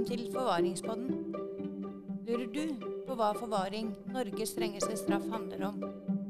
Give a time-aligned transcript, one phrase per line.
[0.00, 1.34] Velkommen til Forvaringspodden.
[2.24, 5.82] Lurer du på hva forvaring, Norges strengeste straff, handler om?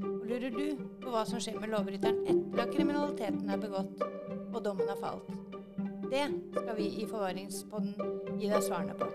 [0.03, 4.59] Og lurer du på hva som skjer med lovbryteren etter at kriminaliteten er begått og
[4.65, 5.31] dommen har falt?
[6.11, 6.25] Det
[6.57, 7.95] skal vi i Forvaringspodden
[8.41, 9.07] gi deg svarene på.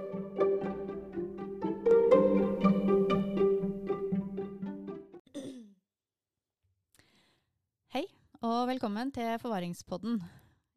[7.91, 8.07] Hei,
[8.39, 10.23] og velkommen til Forvaringspodden.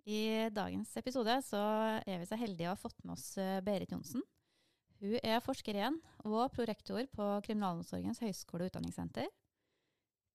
[0.08, 1.58] I dagens episode så
[2.08, 4.22] er vi så heldige å ha fått med oss eh, Berit Johnsen.
[5.02, 9.28] Hun er forsker igjen og prorektor på Kriminalomsorgens høgskole og utdanningssenter.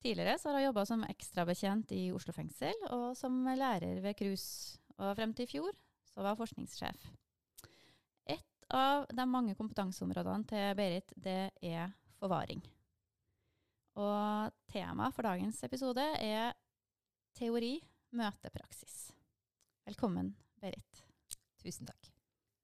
[0.04, 4.46] Tidligere har hun jobba som ekstrabetjent i Oslo fengsel og som lærer ved KRUS,
[5.00, 5.74] og frem til i fjor
[6.12, 7.10] så var hun forskningssjef.
[8.30, 12.62] Et av de mange kompetanseområdene til Berit, det er forvaring.
[13.98, 16.54] Og temaet for dagens episode er
[17.34, 17.80] teori
[18.14, 19.10] møter praksis.
[19.84, 20.30] Velkommen,
[20.64, 21.00] Berit.
[21.60, 22.08] Tusen takk.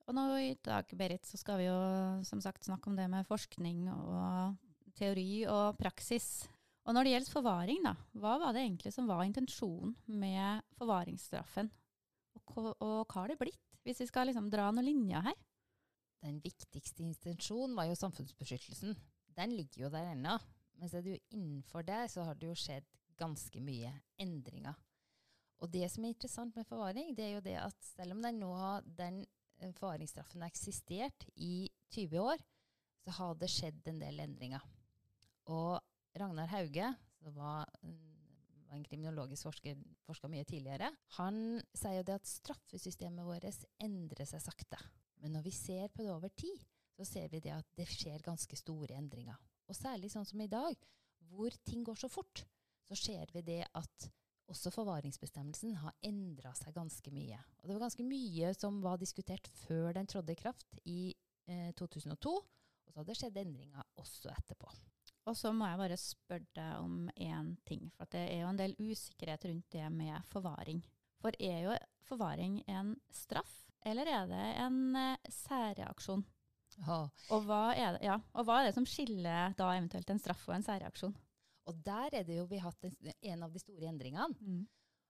[0.07, 1.79] Og nå i dag, Berit, så skal vi jo
[2.23, 4.55] som sagt snakke om det med forskning og
[4.95, 6.47] teori og praksis.
[6.87, 11.67] Og når det gjelder forvaring, da, hva var det egentlig som var intensjonen med forvaringsstraffen?
[12.39, 15.37] Og, og hva har det blitt, hvis vi skal liksom dra noen linjer her?
[16.23, 18.95] Den viktigste intensjonen var jo samfunnsbeskyttelsen.
[19.35, 20.39] Den ligger jo der ennå.
[20.79, 22.87] Men så er det jo innenfor det så har det jo skjedd
[23.19, 23.91] ganske mye
[24.23, 24.79] endringer.
[25.59, 28.39] Og det som er interessant med forvaring, det er jo det at selv om den
[28.39, 28.53] nå
[28.99, 29.21] den
[29.59, 32.43] eh, forvaringsstraffen har eksistert i 20 år,
[33.03, 34.63] så har det skjedd en del endringer.
[35.51, 35.79] Og
[36.19, 37.67] Ragnar Hauge, som var
[38.69, 44.43] en kriminologisk forsker, forska mye tidligere, han sier jo det at straffesystemet vårt endrer seg
[44.43, 44.79] sakte.
[45.19, 46.61] Men når vi ser på det over tid,
[46.95, 49.37] så ser vi det at det skjer ganske store endringer.
[49.69, 50.75] Og særlig sånn som i dag,
[51.29, 52.43] hvor ting går så fort,
[52.87, 54.09] så ser vi det at
[54.49, 57.39] også forvaringsbestemmelsen har endra seg ganske mye.
[57.61, 61.01] Og det var ganske mye som var diskutert før den trådte i kraft i
[61.49, 64.71] eh, 2002, og så har det skjedd endringer også etterpå.
[65.29, 68.59] Og så må jeg bare spørre deg om én ting, for det er jo en
[68.59, 70.81] del usikkerhet rundt det med forvaring.
[71.21, 76.25] For er jo forvaring en straff, eller er det en eh, særreaksjon?
[76.87, 77.09] Oh.
[77.35, 80.55] Og hva, det, ja, og hva er det som skiller da eventuelt en straff og
[80.55, 81.15] en særreaksjon?
[81.67, 84.35] Og der er det jo vi har hatt en, en av de store endringene.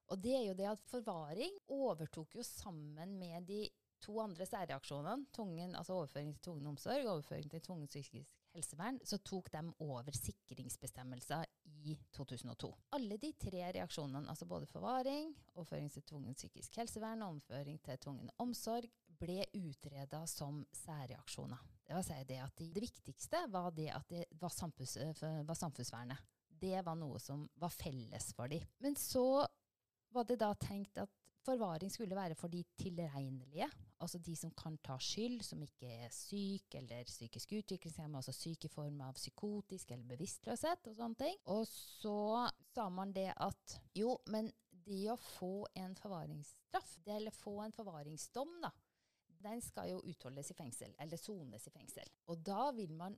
[0.09, 3.67] Og det er jo det at forvaring overtok jo sammen med de
[4.01, 8.99] to andre særreaksjonene, tungen, altså overføring til tvungen omsorg og overføring til tvungen psykisk helsevern,
[9.05, 11.45] så tok de over sikringsbestemmelser
[11.85, 12.71] i 2002.
[12.97, 17.99] Alle de tre reaksjonene, altså både forvaring, overføring til tvungen psykisk helsevern og overføring til
[18.01, 18.89] tvungen omsorg,
[19.19, 21.59] ble utreda som særreaksjoner.
[21.85, 25.57] Det vil si det at de, det viktigste var det at det var, samfunns, var
[25.57, 26.21] samfunnsvernet.
[26.59, 28.65] Det var noe som var felles for dem.
[28.83, 29.45] Men så
[30.13, 31.11] var det da tenkt at
[31.45, 33.67] forvaring skulle være for de tilregnelige,
[33.99, 38.65] altså de som kan ta skyld, som ikke er syk eller psykisk utviklingshemmet, altså syk
[38.65, 41.39] i form av psykotisk eller bevisstløshet og sånne ting.
[41.53, 47.35] Og så sa man det at jo, men det å få en forvaringsstraff, det, eller
[47.35, 48.71] få en forvaringsdom, da,
[49.39, 52.09] den skal jo utholdes i fengsel, eller sones i fengsel.
[52.31, 53.15] Og da vil man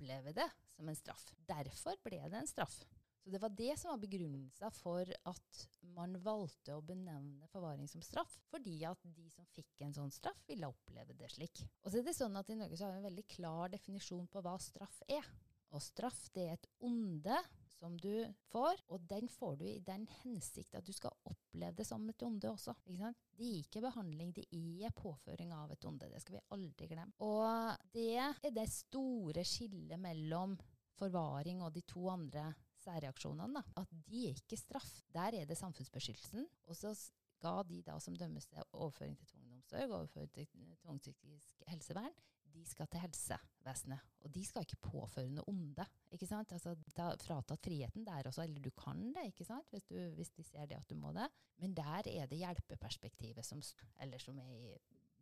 [0.00, 1.30] oppleve det som en straff.
[1.46, 2.84] Derfor ble det en straff.
[3.20, 8.00] Så det var det som var begrunnelsen for at man valgte å benevne forvaring som
[8.02, 11.60] straff, fordi at de som fikk en sånn straff, ville oppleve det slik.
[11.84, 14.26] Og så er det sånn at i Norge så har vi en veldig klar definisjon
[14.32, 15.26] på hva straff er.
[15.70, 17.36] Og straff det er et onde
[17.80, 18.12] som du
[18.52, 22.24] får, og den får du i den hensikt at du skal oppleve det som et
[22.26, 22.74] onde også.
[22.84, 23.14] Det er
[23.48, 26.10] ikke behandling, det er påføring av et onde.
[26.12, 27.16] Det skal vi aldri glemme.
[27.24, 30.58] Og det er det store skillet mellom
[31.00, 32.50] forvaring og de to andre
[32.84, 33.60] særreaksjonene.
[33.60, 33.82] Da.
[33.82, 35.00] At de er ikke straff.
[35.14, 36.46] Der er det samfunnsbeskyttelsen.
[36.68, 40.48] Og så skal de da som dømmes til overføring til tvungen omsorg, overføring til
[40.82, 42.12] tvungspsykisk helsevern,
[42.54, 44.06] de skal til helsevesenet.
[44.24, 45.86] Og de skal ikke påføre noe onde.
[46.12, 46.52] ikke sant?
[46.56, 49.68] Altså, ta fratatt friheten der også, eller du kan det, ikke sant?
[49.70, 51.28] Hvis, du, hvis de ser det at du må det.
[51.62, 53.62] Men der er det hjelpeperspektivet som,
[54.00, 54.76] eller som er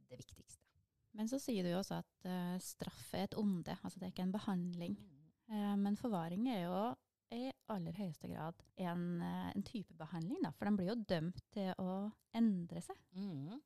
[0.08, 0.64] det viktigste.
[1.16, 4.12] Men så sier du jo også at uh, straff er et onde, altså det er
[4.12, 4.98] ikke en behandling.
[5.48, 6.80] Eh, men forvaring er jo
[7.32, 11.40] i aller høyeste grad en, eh, en type behandling, da, for den blir jo dømt
[11.54, 12.98] til å endre seg.
[13.16, 13.56] Mm.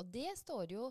[0.00, 0.90] Og det står jo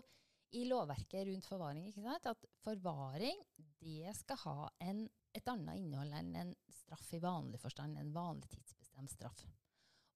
[0.56, 1.88] i lovverket rundt forvaring,
[2.26, 3.42] at forvaring
[3.80, 5.04] det skal ha en,
[5.34, 9.44] et annet innhold enn en straff i vanlig forstand, en vanlig tidsbestemt straff.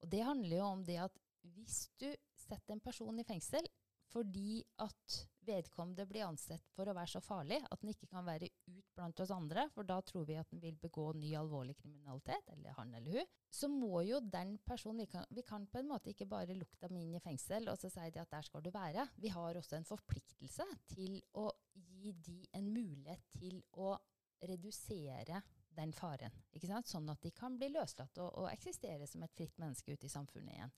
[0.03, 1.21] Og det handler jo om det at
[1.55, 2.09] hvis du
[2.45, 3.67] setter en person i fengsel
[4.11, 5.15] fordi at
[5.45, 9.19] vedkommende blir ansett for å være så farlig at den ikke kan være ut blant
[9.23, 12.93] oss andre, for da tror vi at den vil begå ny alvorlig kriminalitet, eller han
[12.97, 16.27] eller hun, så må jo den personen Vi kan, vi kan på en måte ikke
[16.29, 19.07] bare lukte dem inn i fengsel og så si de at der skal du være.
[19.21, 23.95] Vi har også en forpliktelse til å gi de en mulighet til å
[24.45, 25.41] redusere
[25.75, 26.31] den faren.
[26.55, 26.87] ikke sant?
[26.87, 30.11] Sånn at de kan bli løslatt og, og eksistere som et fritt menneske ute i
[30.13, 30.75] samfunnet igjen.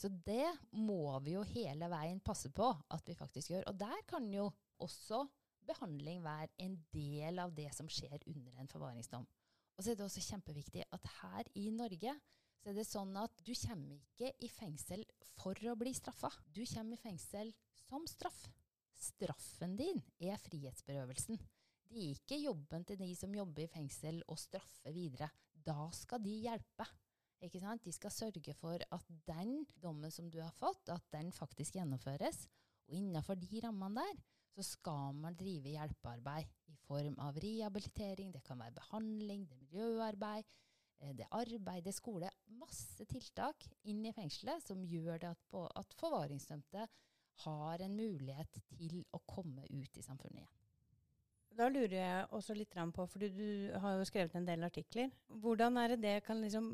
[0.00, 3.66] Så det må vi jo hele veien passe på at vi faktisk gjør.
[3.68, 4.46] Og der kan jo
[4.80, 5.26] også
[5.68, 9.26] behandling være en del av det som skjer under en forvaringsdom.
[9.76, 12.14] Og så er det også kjempeviktig at her i Norge
[12.60, 15.04] så er det sånn at du kommer ikke i fengsel
[15.40, 16.28] for å bli straffa.
[16.52, 17.52] Du kommer i fengsel
[17.86, 18.40] som straff.
[19.00, 21.40] Straffen din er frihetsberøvelsen.
[21.90, 25.30] Det er ikke jobben til de som jobber i fengsel å straffe videre.
[25.52, 26.84] Da skal de hjelpe.
[27.40, 27.84] Ikke sant?
[27.84, 32.44] De skal sørge for at den dommen som du har fått, at den faktisk gjennomføres.
[32.88, 34.20] Og innenfor de rammene der
[34.50, 39.62] så skal man drive hjelpearbeid i form av rehabilitering, det kan være behandling, det er
[39.62, 40.48] miljøarbeid,
[41.00, 42.30] eh, det er arbeid, det er skole.
[42.60, 46.88] Masse tiltak inn i fengselet som gjør det at, på, at forvaringsdømte
[47.44, 50.56] har en mulighet til å komme ut i samfunnet igjen.
[51.56, 55.10] Da lurer jeg også litt på, for du har jo skrevet en del artikler.
[55.26, 56.68] Hvordan er det det kan liksom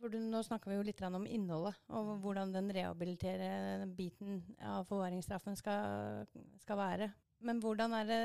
[0.00, 5.56] for Nå snakker vi jo litt om innholdet, og hvordan den rehabiliterende biten av forvaringsstraffen
[5.56, 6.26] skal,
[6.60, 7.08] skal være.
[7.44, 8.22] Men hvordan er det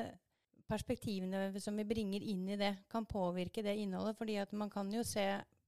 [0.69, 4.17] perspektivene som vi bringer inn i det, kan påvirke det innholdet?
[4.19, 5.25] Fordi at man kan jo se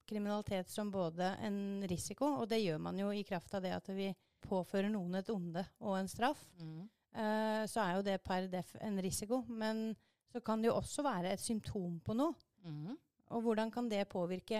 [0.09, 3.87] kriminalitet som både en risiko, og det gjør man jo i kraft av det at
[3.95, 4.09] vi
[4.41, 6.41] påfører noen et onde og en straff.
[6.59, 6.89] Mm.
[7.11, 9.43] Uh, så er jo det per def en risiko.
[9.47, 9.91] Men
[10.31, 12.35] så kan det jo også være et symptom på noe.
[12.63, 12.95] Mm.
[13.31, 14.59] Og hvordan kan det påvirke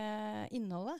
[0.55, 0.99] innholdet?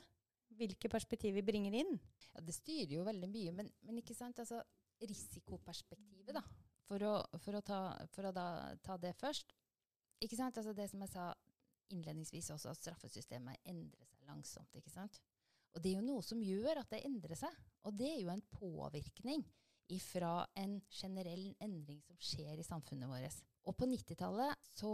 [0.62, 1.96] Hvilke perspektiv vi bringer inn?
[2.32, 4.62] Ja, Det styrer jo veldig mye, men, men ikke sant, altså
[5.02, 6.42] risikoperspektivet, da.
[6.86, 7.80] For å, for å, ta,
[8.12, 8.46] for å da,
[8.84, 9.54] ta, det først.
[10.22, 11.30] Ikke sant, altså Det som jeg sa
[11.92, 14.76] innledningsvis også, at straffesystemet endrer seg langsomt.
[14.76, 15.18] ikke sant?
[15.72, 17.56] Og det er jo noe som gjør at det endrer seg.
[17.88, 19.44] Og det er jo en påvirkning
[19.92, 23.40] ifra en generell endring som skjer i samfunnet vårt.
[23.68, 24.92] Og på 90-tallet så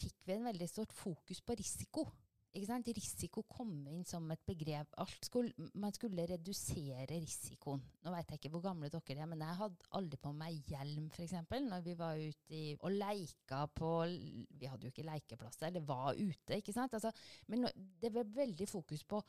[0.00, 2.06] fikk vi en veldig stort fokus på risiko.
[2.54, 4.94] Risiko kom inn som et begrep.
[5.22, 7.82] Skulle, man skulle redusere risikoen.
[8.02, 11.10] Nå vet jeg ikke hvor gamle dere er, men jeg hadde aldri på meg hjelm
[11.14, 11.36] f.eks.
[11.50, 13.92] når vi var ute og leika på
[14.58, 16.56] Vi hadde jo ikke lekeplasser, eller var ute.
[16.56, 16.94] ikke sant?
[16.94, 17.12] Altså,
[17.46, 17.68] men
[18.02, 19.22] det ble veldig fokus på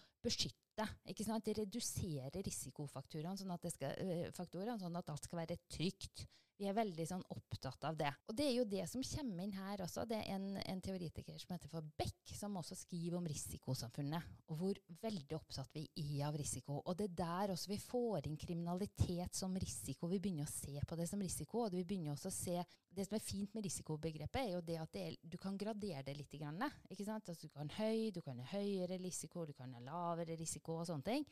[0.71, 0.88] beskytte.
[1.07, 1.45] ikke sant?
[1.45, 6.27] Det reduserer risikofaktorene, sånn at, skal, øh, sånn at alt skal være trygt.
[6.57, 8.12] Vi er veldig sånn, opptatt av det.
[8.29, 10.06] Og det er jo det som kommer inn her også.
[10.06, 14.21] Det er en, en teoretiker som heter for Beck, som også skriver om risikosamfunnet.
[14.47, 16.83] Og hvor veldig opptatt vi er av risiko.
[16.85, 20.06] Og det er der også vi får inn kriminalitet som risiko.
[20.12, 21.65] Vi begynner å se på det som risiko.
[21.65, 24.77] og vi begynner også å se Det som er fint med risikobegrepet, er jo det
[24.81, 26.33] at det er, du kan gradere det litt.
[26.41, 26.59] Grann?
[26.61, 30.89] Altså, du kan høy, du kan ha høyere risiko, du kan ha lavere risiko og
[30.89, 31.25] sånne ting.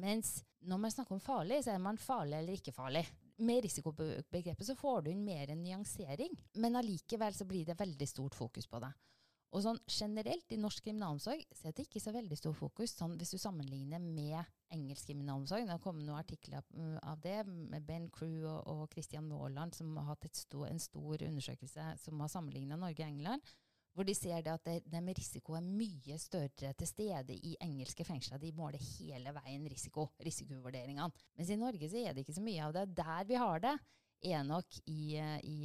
[0.00, 3.04] Mens når man snakker om farlig, så er man farlig eller ikke farlig
[3.36, 8.08] med risikobegrepet så får du inn mer en nyansering, men allikevel så blir det veldig
[8.08, 8.92] stort fokus på det.
[9.54, 13.14] Og sånn generelt i norsk kriminalomsorg så er det ikke så veldig stor fokus sånn
[13.20, 14.40] hvis du sammenligner med
[14.74, 15.68] engelsk kriminalomsorg.
[15.68, 19.76] Det har kommet noen artikler mm, av det med Ben Crew og, og Christian Waaland,
[19.78, 23.54] som har hatt stor, en stor undersøkelse som har sammenligna Norge og England.
[23.94, 27.52] Hvor de ser det at det, det, med risiko er mye større til stede i
[27.62, 28.40] engelske fengsler.
[28.42, 31.06] De måler hele veien risiko, risikovurderingene.
[31.38, 32.88] Mens i Norge så er det ikke så mye av det.
[32.98, 33.76] Der vi har det,
[34.24, 35.14] er nok i,
[35.46, 35.56] i,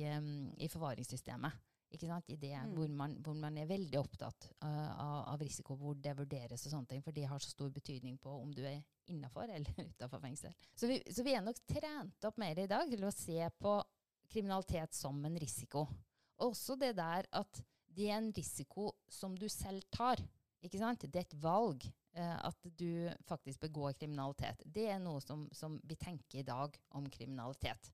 [0.62, 1.58] i forvaringssystemet.
[1.90, 2.30] Ikke sant?
[2.30, 2.74] I det mm.
[2.78, 6.74] hvor, man, hvor, man, er veldig opptatt uh, av, av, risiko, hvor det vurderes og
[6.76, 7.04] sånne ting.
[7.06, 10.54] For det har så stor betydning på om du er innafor eller utafor fengsel.
[10.78, 13.80] Så vi, så vi er nok trent opp mer i dag til å se på
[14.30, 15.88] kriminalitet som en risiko.
[16.46, 20.22] Også det der at det er en risiko som du selv tar.
[20.64, 21.08] Ikke sant?
[21.08, 24.62] Det er et valg eh, at du faktisk begår kriminalitet.
[24.66, 27.92] Det er noe som, som, vi tenker i dag om kriminalitet.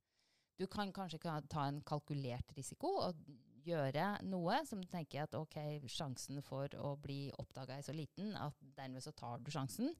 [0.59, 1.19] Du kan kanskje
[1.51, 3.17] ta en kalkulert risiko og
[3.65, 5.57] gjøre noe som du tenker at ok,
[5.91, 9.93] sjansen for å bli oppdaga er så liten at dermed så tar du sjansen.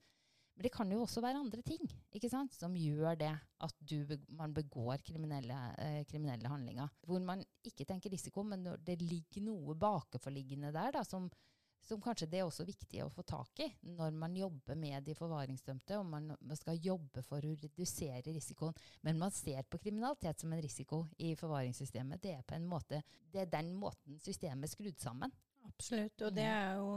[0.56, 1.84] Men det kan jo også være andre ting
[2.16, 3.34] ikke sant, som gjør det
[3.66, 4.06] at du,
[4.40, 6.94] man begår kriminelle, eh, kriminelle, handlinger.
[7.04, 11.28] Hvor man ikke tenker risiko, men det ligger noe bakenforliggende der da, som,
[11.86, 15.14] som, kanskje det er også viktig å få tak i når man jobber med de
[15.18, 18.74] forvaringsdømte, og man, skal jobbe for å redusere risikoen.
[19.06, 22.22] Men man ser på kriminalitet som en risiko i forvaringssystemet.
[22.22, 23.02] Det er på en måte,
[23.32, 25.32] det er den måten systemet er skrudd sammen.
[25.66, 26.22] Absolutt.
[26.22, 26.46] Og det,
[26.78, 26.92] jo,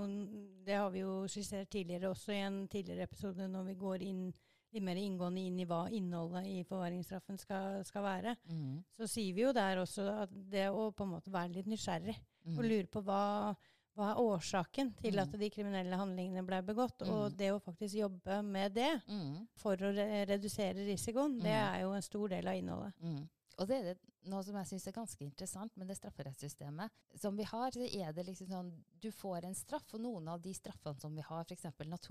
[0.67, 4.27] det, har vi jo skissert tidligere også i en tidligere episode, når vi går inn
[4.69, 8.83] litt mer inngående inn i hva innholdet i forvaringsstraffen skal, skal være, Mm.
[8.99, 12.17] så sier vi jo der også at det å på en måte være litt nysgjerrig
[12.45, 12.59] Mm.
[12.59, 13.57] og lure på hva,
[13.99, 15.23] hva er årsaken til Mm.
[15.25, 17.37] at de kriminelle handlingene ble begått, og Mm.
[17.37, 19.49] det å faktisk jobbe med det Mm.
[19.57, 21.75] for å re redusere risikoen, det Mm.
[21.75, 22.95] er jo en stor del av innholdet.
[23.03, 23.29] Mm.
[23.59, 23.99] Og det er det,
[24.31, 27.71] noe som jeg syns er ganske interessant med det strafferettssystemet som vi har.
[27.73, 31.15] så er det liksom sånn, Du får en straff, og noen av de straffene som
[31.15, 31.65] vi har, f.eks.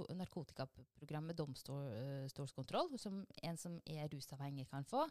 [0.10, 5.10] narkotikaprogrammet domstolskontroll, som en som er rusavhengig kan få,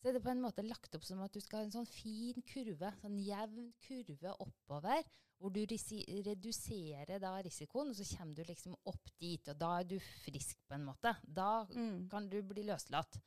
[0.00, 1.86] så er det på en måte lagt opp som at du skal ha en sånn
[1.90, 5.02] fin kurve, sånn jevn kurve oppover,
[5.38, 9.84] hvor du reduserer da risikoen, og så kommer du liksom opp dit, og da er
[9.90, 11.14] du frisk på en måte.
[11.22, 12.08] Da Mm.
[12.10, 13.20] kan du bli løslatt.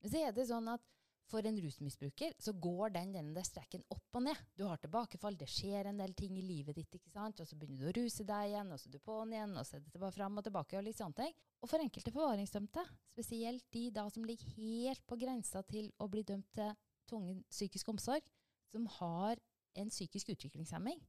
[0.00, 0.80] Men så er det sånn at
[1.28, 4.40] for en rusmisbruker så går den, den der strekken opp og ned.
[4.56, 7.40] Du har tilbakefall, det skjer en del ting i livet ditt, ikke sant?
[7.42, 9.68] og så begynner du å ruse deg igjen, og så er du på'n igjen, og
[9.68, 11.36] så er det bare fram og tilbake, og litt sånne ting.
[11.60, 16.24] Og for enkelte forvaringsdømte, spesielt de da som ligger helt på grensa til å bli
[16.26, 16.72] dømt til
[17.08, 18.24] tvungen psykisk omsorg,
[18.72, 19.40] som har
[19.78, 21.00] en psykisk utviklingshemming,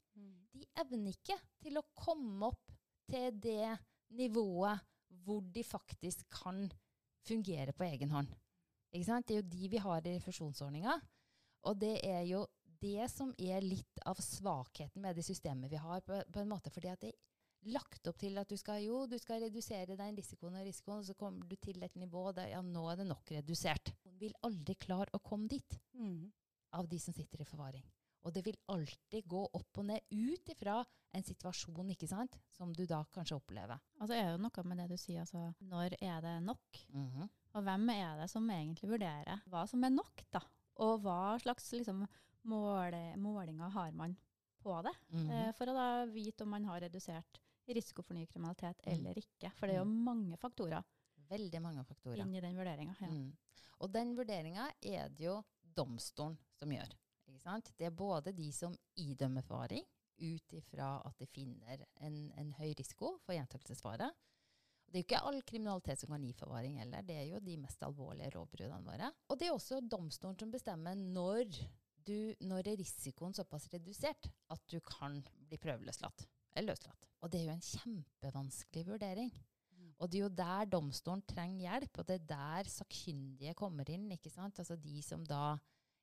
[0.54, 2.76] de evner ikke til å komme opp
[3.10, 3.78] til det
[4.18, 4.86] nivået
[5.26, 6.68] hvor de faktisk kan
[7.26, 8.32] fungere på egen hånd.
[8.94, 9.28] Ikke sant?
[9.28, 10.96] Det er jo de vi har i refusjonsordninga.
[11.70, 12.46] Og det er jo
[12.80, 16.72] det som er litt av svakheten med det systemet vi har, på, på en måte,
[16.72, 20.16] fordi at det er lagt opp til at du skal jo, du skal redusere den
[20.16, 23.08] risikoen og risikoen, og så kommer du til et nivå der ja, nå er det
[23.10, 23.92] nok redusert.
[24.08, 26.32] Man vil aldri klare å komme dit Mm.
[26.72, 27.84] av de som sitter i forvaring.
[28.24, 30.80] Og det vil alltid gå opp og ned ut ifra
[31.16, 33.80] en situasjon ikke sant, som du da kanskje opplever.
[34.00, 36.82] Altså er det noe med det du sier, altså når er det nok?
[36.94, 37.30] Mhm.
[37.58, 40.42] Og hvem er det som egentlig vurderer hva som er nok, da?
[40.86, 42.06] Og hva slags liksom,
[42.50, 44.16] måle, målinger har man
[44.64, 44.94] på det?
[45.10, 45.54] Mm -hmm.
[45.54, 48.94] for å da vite om man har redusert risiko for ny kriminalitet Mm.
[48.94, 49.52] eller ikke.
[49.56, 50.84] For det er jo mange faktorer
[51.30, 52.18] Veldig mange faktorer.
[52.18, 52.96] inn i den vurderinga.
[53.00, 53.08] Ja.
[53.08, 53.38] Mm.
[53.80, 56.90] Og den vurderinga er det jo domstolen som gjør.
[57.78, 59.86] Det er både de som idømmer forvaring,
[60.20, 64.10] ut ifra at de finner en, en høy risiko for gjentakelsesfare.
[64.90, 67.04] Det er jo ikke all kriminalitet som kan gi forvaring heller.
[67.06, 69.12] Det er jo de mest alvorlige lovbruddene våre.
[69.30, 71.60] Og det er også domstolen som bestemmer når,
[72.08, 76.26] du, når er risikoen såpass redusert at du kan bli prøveløslatt
[76.58, 77.06] eller løslatt.
[77.22, 79.32] Og det er jo en kjempevanskelig vurdering.
[80.00, 84.08] Og det er jo der domstolen trenger hjelp, og det er der sakkyndige kommer inn.
[84.16, 84.60] ikke sant?
[84.60, 85.58] Altså De som da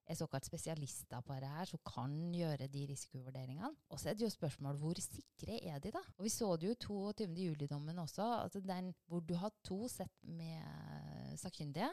[0.07, 3.73] er såkalt spesialister på dette, her, som kan gjøre de risikovurderingene.
[3.91, 6.03] Og så er det jo spørsmål hvor sikre er de, da?
[6.17, 7.27] Og Vi så det jo i 22.
[7.49, 11.91] juli-dommen også, altså den hvor du har to sett med sakkyndige,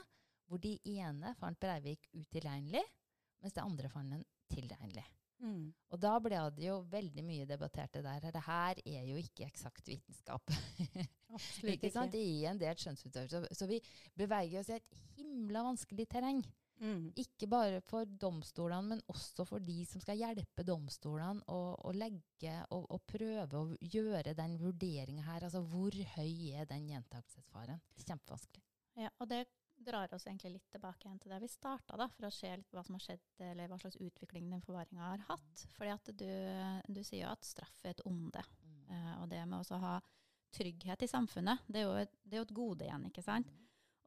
[0.47, 2.83] hvor de ene fant Breivik utilregnelig,
[3.41, 5.05] mens det andre fant den tilregnelig.
[5.43, 5.73] Mm.
[5.91, 8.27] Og da ble det jo veldig mye debattert det der.
[8.31, 10.53] Det her er jo ikke eksakt vitenskap.
[11.35, 12.05] Absolutt ikke?
[12.13, 13.57] Det er en del skjønnsutøvelse.
[13.57, 13.81] Så vi
[14.19, 16.43] beveger oss i et himla vanskelig terreng.
[16.81, 17.11] Mm.
[17.19, 22.55] Ikke bare for domstolene, men også for de som skal hjelpe domstolene å, å legge
[22.75, 25.47] og, og prøve å gjøre den vurderinga her.
[25.47, 27.83] Altså hvor høy er den gjentakelsesfaren?
[28.03, 28.65] Kjempevanskelig.
[28.99, 29.45] Ja, og det
[29.83, 32.75] drar oss egentlig litt tilbake igjen til der vi starta, da, for å se litt
[32.75, 35.65] hva som har skjedd, eller hva slags utvikling den forvaringa har hatt.
[35.77, 36.29] Fordi at du,
[36.87, 38.43] du sier jo at straff er et onde.
[38.89, 39.97] Eh, og det med også å ha
[40.53, 43.49] trygghet i samfunnet, det er, jo et, det er jo et gode igjen, ikke sant?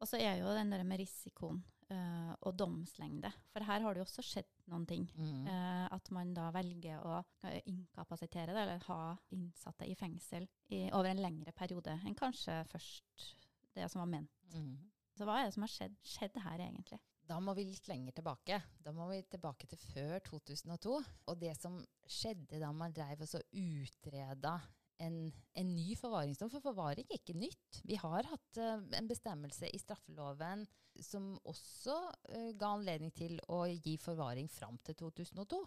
[0.01, 1.63] Og så er jo den der med risikoen
[1.93, 3.31] uh, og domslengde.
[3.53, 5.07] For her har det jo også skjedd noen ting.
[5.17, 5.47] Mm.
[5.49, 9.01] Uh, at man da velger å eh, inkapasitere det, eller ha
[9.37, 13.29] innsatte i fengsel i, over en lengre periode enn kanskje først
[13.77, 14.33] det som var ment.
[14.55, 14.75] Mm.
[15.17, 17.01] Så hva er det som har skjedd, skjedd her egentlig?
[17.27, 18.61] Da må vi litt lenger tilbake.
[18.85, 20.99] Da må vi tilbake til før 2002.
[21.27, 24.61] Og det som skjedde da man drev og så utreda
[25.03, 25.17] en,
[25.55, 26.51] en ny forvaringsdom.
[26.53, 27.81] For forvaring er ikke nytt.
[27.87, 30.65] Vi har hatt uh, en bestemmelse i straffeloven
[31.03, 31.97] som også
[32.33, 35.61] uh, ga anledning til å gi forvaring fram til 2002.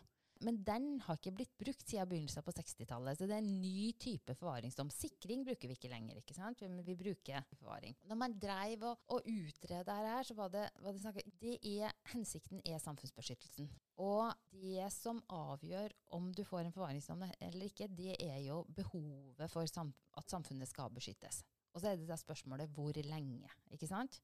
[0.46, 3.19] Men den har ikke blitt brukt siden begynnelsen på 60-tallet.
[3.19, 4.91] Så det er en ny type forvaringsdom.
[4.93, 6.63] Sikring bruker vi ikke lenger, ikke sant?
[6.63, 7.98] men vi bruker forvaring.
[8.08, 12.79] Når man dreiv og, og utreda her, så var det, var det er, Hensikten er
[12.84, 13.69] samfunnsbeskyttelsen.
[14.00, 19.51] Og det som avgjør om du får en forvaringsdom eller ikke, det er jo behovet
[19.51, 21.43] for sam at samfunnet skal beskyttes.
[21.74, 24.22] Og så er det da spørsmålet hvor lenge, ikke sant?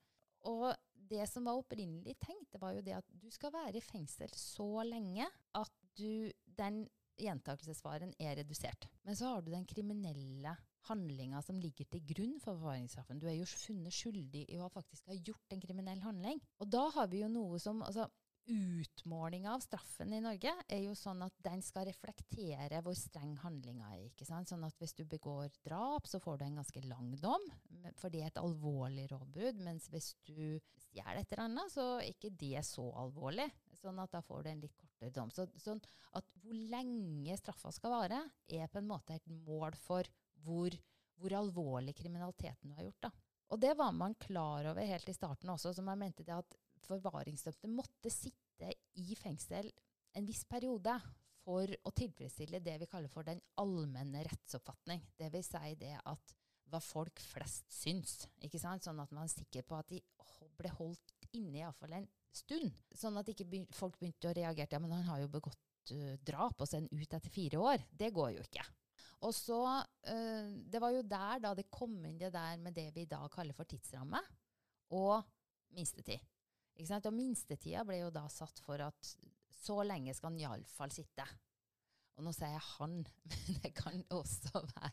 [0.49, 0.69] Og
[1.09, 4.31] det som var opprinnelig tenkt, det var jo det at du skal være i fengsel
[4.37, 6.85] så lenge at du, den
[7.21, 8.89] gjentakelsesfaren er redusert.
[9.07, 10.55] Men så har du den kriminelle
[10.89, 13.21] handlinga som ligger til grunn for forvaringsstraffen.
[13.21, 16.41] Du er jo funnet skyldig i å faktisk ha gjort en kriminell handling.
[16.61, 18.07] Og da har vi jo noe som altså,
[18.45, 23.89] utmålinga av straffen i Norge er jo sånn at den skal reflektere hvor streng handlinga
[23.95, 24.03] er.
[24.11, 24.51] ikke sant?
[24.51, 27.47] Sånn at hvis du begår drap, så får du en ganske lang dom,
[27.97, 29.63] for det er et alvorlig rovbrudd.
[29.65, 33.49] Mens hvis du stjeler et eller annet, så er ikke det så alvorlig.
[33.81, 35.31] Sånn at da får du en litt kortere dom.
[35.31, 35.81] Så, sånn
[36.15, 40.03] at hvor lenge straffa skal vare, er på en måte et mål for
[40.43, 40.71] hvor,
[41.17, 43.01] hvor alvorlig kriminaliteten du har gjort.
[43.01, 43.11] da.
[43.53, 46.55] Og det var man klar over helt i starten også, som man mente det at
[46.85, 49.71] forvaringsdømte måtte sitte i fengsel
[50.15, 50.95] en viss periode
[51.43, 55.03] for å tilfredsstille det vi kaller for den allmenne rettsoppfatning.
[55.17, 56.35] Det vil si det at
[56.71, 58.25] hva folk flest syns.
[58.41, 58.85] ikke sant?
[58.85, 59.99] Sånn at man er sikker på at de
[60.57, 62.07] ble holdt inne iallfall en
[62.37, 62.73] stund.
[62.95, 66.61] Sånn at ikke folk begynte å reagere ja, men han har jo begått uh, drap
[66.61, 67.85] og sendt ut etter fire år.
[67.91, 68.65] Det går jo ikke.
[69.25, 69.61] Og så,
[70.09, 73.11] uh, Det var jo der da det kom inn det der med det vi i
[73.11, 74.21] dag kaller for tidsramme
[74.95, 75.23] og
[75.75, 76.21] minstetid.
[76.75, 77.07] Ikke sant?
[77.07, 79.15] Og minstetida ble jo da satt for at
[79.55, 81.25] så lenge skal han iallfall sitte.
[82.15, 82.99] Og nå sier jeg han,
[83.29, 84.91] men det kan også være,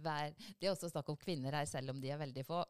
[0.00, 2.62] være, Det er også snakk om kvinner her, selv om de er veldig få.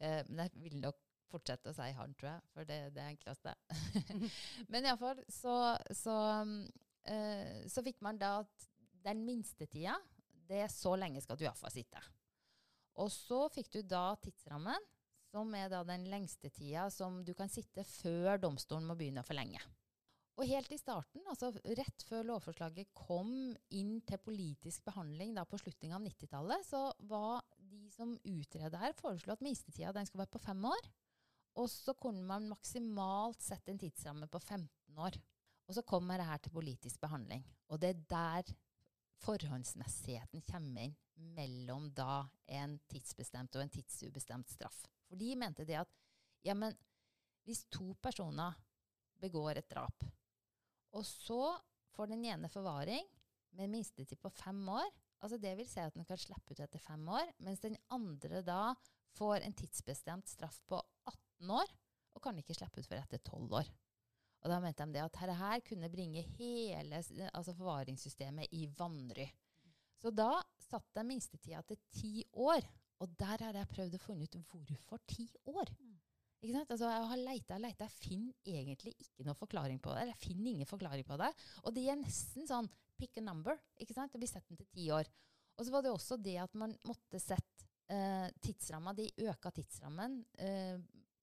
[0.00, 3.06] Uh, men jeg vil nok fortsette å si han, tror jeg, for det er det
[3.12, 3.54] enkleste.
[4.72, 5.56] men iallfall så,
[5.94, 8.68] så, uh, så fikk man da at
[9.06, 9.96] den minstetida,
[10.46, 12.02] det er så lenge skal du iallfall sitte.
[13.02, 14.92] Og så fikk du da tidsrammen
[15.30, 19.26] som er da den lengste tida som du kan sitte før domstolen må begynne å
[19.26, 19.60] forlenge.
[20.36, 23.30] Og helt i starten, altså rett før lovforslaget kom
[23.72, 28.92] inn til politisk behandling da på slutten av 90-tallet, så var de som utreda her,
[28.98, 30.90] foreslo at minstetida den skulle være på fem år.
[31.56, 35.16] Og så kunne man maksimalt sette en tidsramme på 15 år.
[35.66, 37.44] Og så kommer det her til politisk behandling.
[37.68, 38.54] Og det er der
[39.24, 40.96] forhåndsmessigheten kommer inn
[41.36, 42.26] mellom da
[42.58, 44.84] en tidsbestemt og en tidsubestemt straff.
[45.08, 45.92] For de mente det at
[46.44, 46.76] ja, men
[47.46, 48.58] hvis to personer
[49.22, 50.04] begår et drap,
[50.92, 51.56] og så
[51.96, 53.06] får den ene forvaring
[53.56, 54.88] med minstetid på fem år,
[55.24, 58.42] altså det vil si at den kan slippe ut etter fem år, mens den andre
[58.44, 58.74] da
[59.16, 60.82] får en tidsbestemt straff på
[61.38, 61.74] 18 år
[62.16, 63.68] og kan ikke slippe ut før etter 12 år.
[64.44, 67.00] Og da mente de det at dette her kunne bringe hele
[67.32, 69.26] altså forvaringssystemet i vanry.
[70.00, 72.64] Så da satt de minstetida til ti år.
[73.02, 75.72] Og der har jeg prøvd å finne ut hvorfor ti år.
[76.40, 76.70] Ikke sant?
[76.70, 80.02] Altså, jeg har leita og leita, jeg finner egentlig ikke noe forklaring på det.
[80.02, 81.30] Eller jeg finner ingen forklaring på det.
[81.64, 83.58] Og det er nesten sånn pick a number.
[83.76, 84.12] ikke sant?
[84.12, 85.10] Det blir sett den til ti år.
[85.56, 90.20] Og så var det også det at man måtte sette eh, tidsramma, de øka tidsrammen
[90.38, 90.76] eh,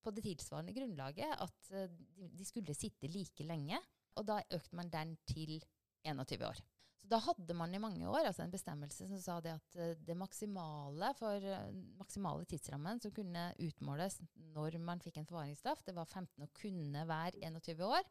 [0.03, 1.33] på det tilsvarende grunnlaget.
[1.43, 1.89] At eh,
[2.33, 3.79] de, skulle sitte like lenge.
[4.19, 5.57] Og da økte man den til
[6.05, 6.61] 21 år.
[7.03, 9.89] Så da hadde man i mange år altså en bestemmelse som sa det at uh,
[10.07, 14.21] det maksimale for uh, maksimale tidsrammen som kunne utmåles
[14.55, 18.07] når man fikk en forvaringsstraff, det var 15 og kunne være 21 år.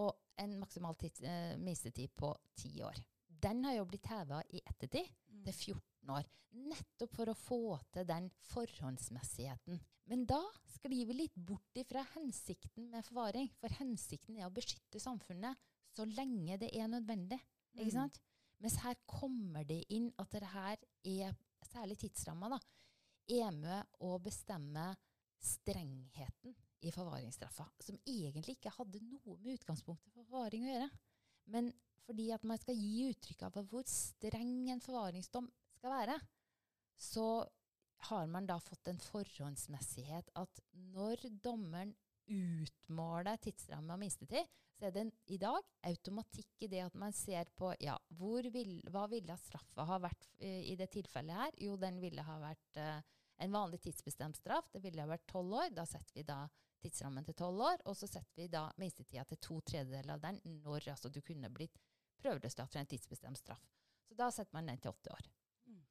[0.00, 2.98] Og en maksimal tids, eh, minstetid på 10 år.
[3.28, 5.44] Den har jo blitt heva i ettertid mm.
[5.44, 6.28] til 14 år.
[6.68, 9.80] Nettopp for å få til den forhåndsmessigheten.
[10.08, 10.40] Men da
[10.72, 13.50] sklir vi litt bort ifra hensikten med forvaring.
[13.60, 15.58] For hensikten er å beskytte samfunnet
[15.92, 17.38] så lenge det er nødvendig.
[17.76, 18.16] Ikke mm.
[18.64, 21.34] Mens her kommer det inn at det her er,
[21.68, 22.58] særlig tidsramma, da,
[23.28, 24.88] er med å bestemme
[25.38, 30.88] strengheten i forvaringsstraffa, som egentlig ikke hadde noe med utgangspunktet for forvaring å gjøre.
[31.54, 31.70] Men
[32.06, 36.18] fordi at man skal gi uttrykk av hvor streng en forvaringsdom skal være,
[36.98, 37.26] så
[38.06, 40.60] har man da fått en forhåndsmessighet at
[40.94, 41.94] når dommeren
[42.28, 44.46] utmåler tidsramme og minstetid,
[44.78, 48.76] så er det en, i dag automatikk i det at man ser på ja, vil,
[48.92, 51.56] hva ville straffa ha vært uh, i det tilfellet her?
[51.64, 53.00] Jo, den ville ha vært uh,
[53.42, 54.68] en vanlig tidsbestemt straff.
[54.72, 55.72] Det ville ha vært tolv år.
[55.74, 56.44] Da setter vi da
[56.82, 60.38] tidsrammen til tolv år, og så setter vi da minstetida til to tredjedeler av den
[60.62, 61.80] når altså, du kunne blitt
[62.22, 63.64] prøveløslatt for en tidsbestemt straff.
[64.06, 65.26] Så da setter man den til åtte år.
[65.66, 65.82] Mm.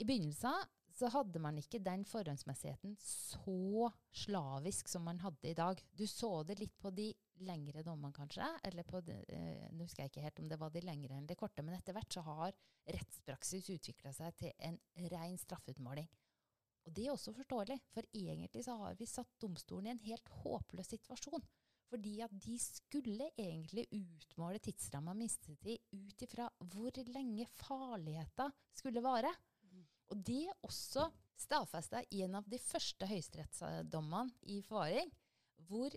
[0.00, 5.80] I begynnelsen så hadde man ikke den forhåndsmessigheten så slavisk som man hadde i dag.
[5.90, 7.08] Du så det litt på de
[7.42, 8.46] lengre dommene, kanskje.
[8.62, 11.38] eller på eh, Nå husker jeg ikke helt om det var de lengre eller de
[11.38, 12.54] korte, men etter hvert så har
[12.94, 14.78] rettspraksis utvikla seg til en
[15.10, 16.06] ren straffeutmåling.
[16.84, 20.28] Og det er også forståelig, for egentlig så har vi satt domstolen i en helt
[20.42, 21.46] håpløs situasjon.
[21.90, 29.32] Fordi at de skulle egentlig utmåle tidsramma mistetid ut ifra hvor lenge farligheta skulle vare.
[30.12, 31.08] Og det er også
[31.40, 35.10] stadfesta i en av de første høyesterettsdommene i forvaring,
[35.68, 35.94] hvor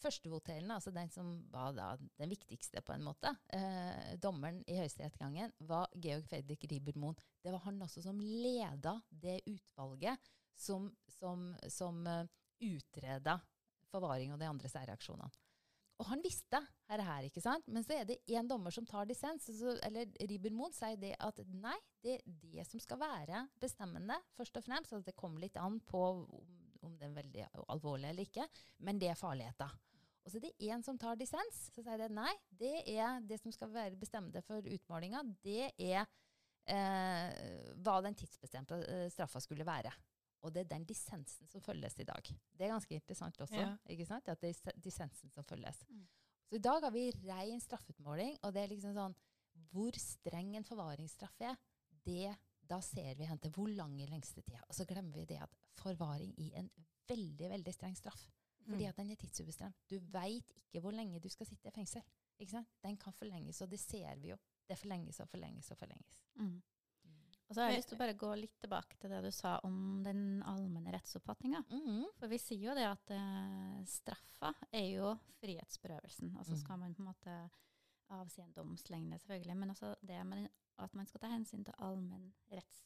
[0.00, 5.52] førstevoterende, altså den som var da den viktigste, på en måte, eh, dommeren i høyesterettsgangen,
[5.68, 7.18] var Georg Fredrik Ribermoen.
[7.42, 12.26] Det var han også som leda det utvalget som, som, som uh,
[12.60, 13.38] utreda
[13.90, 15.30] forvaring og de andre særreaksjonene.
[16.00, 16.56] Og han visste
[16.88, 17.66] her, her, ikke sant?
[17.68, 19.50] Men så er det én dommer som tar dissens.
[19.84, 24.64] Eller Ribermoen sier det at nei, det er det som skal være bestemmende, først og
[24.64, 24.96] fremst.
[24.96, 26.24] At det kommer litt an på om,
[26.86, 28.48] om det er veldig alvorlig eller ikke,
[28.86, 29.76] men det er farligheten.
[30.24, 31.66] Og så er det én som tar dissens.
[31.74, 35.22] Så sier det nei, det er det som skal være bestemmende for utmålinga.
[35.44, 36.04] Det er
[36.70, 39.92] eh, hva den tidsbestemte eh, straffa skulle være.
[40.40, 42.30] Og det er den dissensen som følges i dag.
[42.56, 43.60] Det er ganske interessant også.
[43.60, 43.74] Ja.
[43.92, 44.28] ikke sant?
[44.28, 45.82] At det er dissensen som følges.
[45.88, 46.06] Mm.
[46.48, 49.18] Så i dag har vi rein straffeutmåling, og det er liksom sånn
[49.70, 51.56] Hvor streng en forvaringsstraff er,
[52.06, 52.30] det,
[52.70, 54.62] da ser vi hen til hvor lang i lengste tida.
[54.68, 56.70] Og så glemmer vi det at forvaring i en
[57.10, 58.22] veldig, veldig streng straff.
[58.64, 58.88] Fordi mm.
[58.88, 59.78] at den er tidsubestemt.
[59.90, 62.02] Du veit ikke hvor lenge du skal sitte i fengsel.
[62.38, 62.68] Ikke sant?
[62.84, 64.38] Den kan forlenges, og det ser vi jo.
[64.68, 66.20] Det forlenges og forlenges og forlenges.
[66.34, 66.60] Mm.
[67.50, 69.56] Og så har jeg lyst til å bare gå litt tilbake til det du sa
[69.66, 71.64] om den allmenne rettsoppfatninga.
[71.66, 72.04] Mm -hmm.
[72.20, 76.36] For vi sier jo det at uh, straffa er jo frihetsberøvelsen.
[76.38, 76.80] Og så skal mm.
[76.80, 77.50] man på en måte
[78.08, 79.56] avsi en domslengde, selvfølgelig.
[79.56, 82.84] Men også det med at man skal ta hensyn til allmenn retts,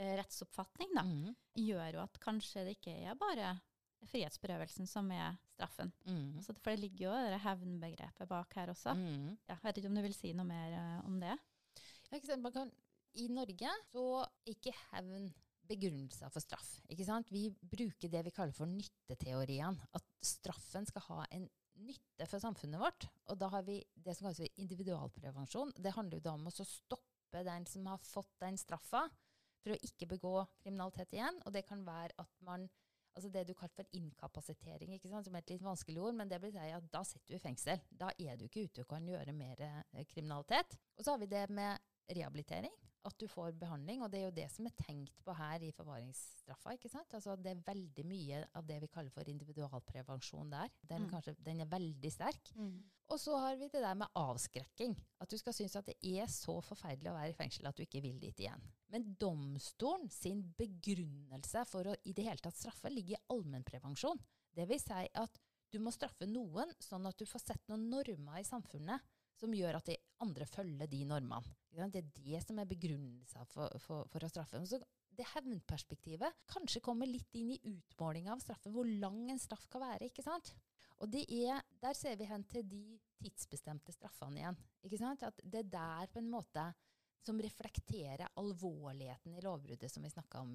[0.00, 1.34] uh, rettsoppfatning, da, mm -hmm.
[1.54, 3.60] gjør jo at kanskje det ikke er bare
[4.06, 5.92] frihetsberøvelsen som er straffen.
[6.06, 6.36] Mm.
[6.36, 8.94] Altså, for det ligger jo det hevnbegrepet bak her også.
[8.94, 9.28] Mm.
[9.48, 11.38] Ja, jeg vet ikke om du vil si noe mer uh, om det?
[12.10, 12.72] Ja, man kan
[13.20, 15.30] i Norge så er ikke hevn
[15.68, 16.76] begrunnelser for straff.
[16.90, 17.30] Ikke sant?
[17.32, 19.78] Vi bruker det vi kaller for nytteteorien.
[19.94, 21.48] At straffen skal ha en
[21.82, 23.08] nytte for samfunnet vårt.
[23.32, 25.74] Og da har vi det som kalles individualprevensjon.
[25.78, 29.06] Det handler jo da om å stoppe den som har fått den straffa,
[29.62, 31.38] for å ikke begå kriminalitet igjen.
[31.46, 32.70] Og det kan være at man
[33.12, 35.26] Altså det du kaller for inkapasitering, ikke sant?
[35.26, 37.42] som er et litt vanskelig ord, men det blir si at da sitter du i
[37.42, 37.82] fengsel.
[37.92, 40.78] Da er du ikke ute og kan gjøre mer eh, kriminalitet.
[40.96, 41.76] Og så har vi det med
[42.08, 42.72] rehabilitering
[43.08, 44.02] at du får behandling.
[44.04, 46.74] Og det er jo det som er tenkt på her i forvaringsstraffa.
[46.76, 47.14] ikke sant?
[47.14, 50.72] Altså Det er veldig mye av det vi kaller for individualprevensjon der.
[50.82, 51.10] Den, mm.
[51.10, 52.52] kanskje, den er veldig sterk.
[52.56, 52.76] Mm.
[53.12, 54.96] Og så har vi det der med avskrekking.
[55.20, 57.84] At du skal synes at det er så forferdelig å være i fengsel at du
[57.84, 58.62] ikke vil dit igjen.
[58.92, 64.20] Men domstolen sin begrunnelse for å i det hele tatt straffe ligger i allmennprevensjon.
[64.52, 68.40] Det vil si at du må straffe noen sånn at du får sett noen normer
[68.42, 71.56] i samfunnet som gjør at de andre følger de normene.
[71.72, 74.60] Det er det som er begrunnelsen for, for, for, å straffe.
[74.68, 74.80] Så
[75.16, 79.84] det hevnperspektivet kanskje kommer litt inn i utmålinga av straffen, hvor lang en straff kan
[79.84, 80.08] være.
[80.08, 80.52] ikke sant?
[81.02, 82.82] Og er, Der ser vi hen til de
[83.22, 84.58] tidsbestemte straffene igjen.
[84.84, 85.24] ikke sant?
[85.26, 86.68] At det er der på en måte
[87.22, 90.54] som reflekterer alvorligheten i lovbruddet som vi snakka om,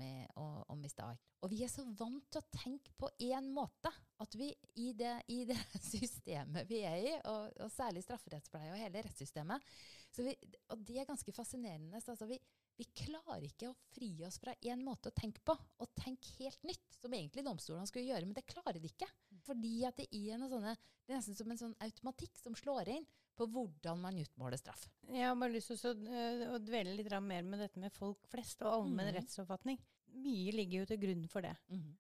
[0.67, 1.17] om, i stad.
[1.41, 3.91] Og vi er så vant til å tenke på én måte.
[4.19, 4.49] At vi
[4.82, 5.58] i det, i det,
[5.93, 9.73] systemet vi er i, og, og særlig strafferettspleie og hele rettssystemet
[10.17, 10.34] vi,
[10.73, 12.01] Og det er ganske fascinerende.
[12.01, 12.39] Altså vi,
[12.80, 16.63] vi, klarer ikke å fri oss fra én måte å tenke på, og tenke helt
[16.65, 19.10] nytt, som egentlig domstolene skulle gjøre, men det klarer de ikke.
[19.45, 20.73] Fordi at det er sånne,
[21.06, 24.88] det er nesten som en sånn automatikk som slår inn på hvordan man utmåler straff.
[25.08, 28.63] Jeg har bare lyst til å, å dvele litt mer med dette med folk flest
[28.65, 29.15] og allmenn mm.
[29.19, 29.80] rettsoppfatning.
[30.17, 31.54] Mye ligger jo til grunn for det.
[31.69, 31.93] Mm.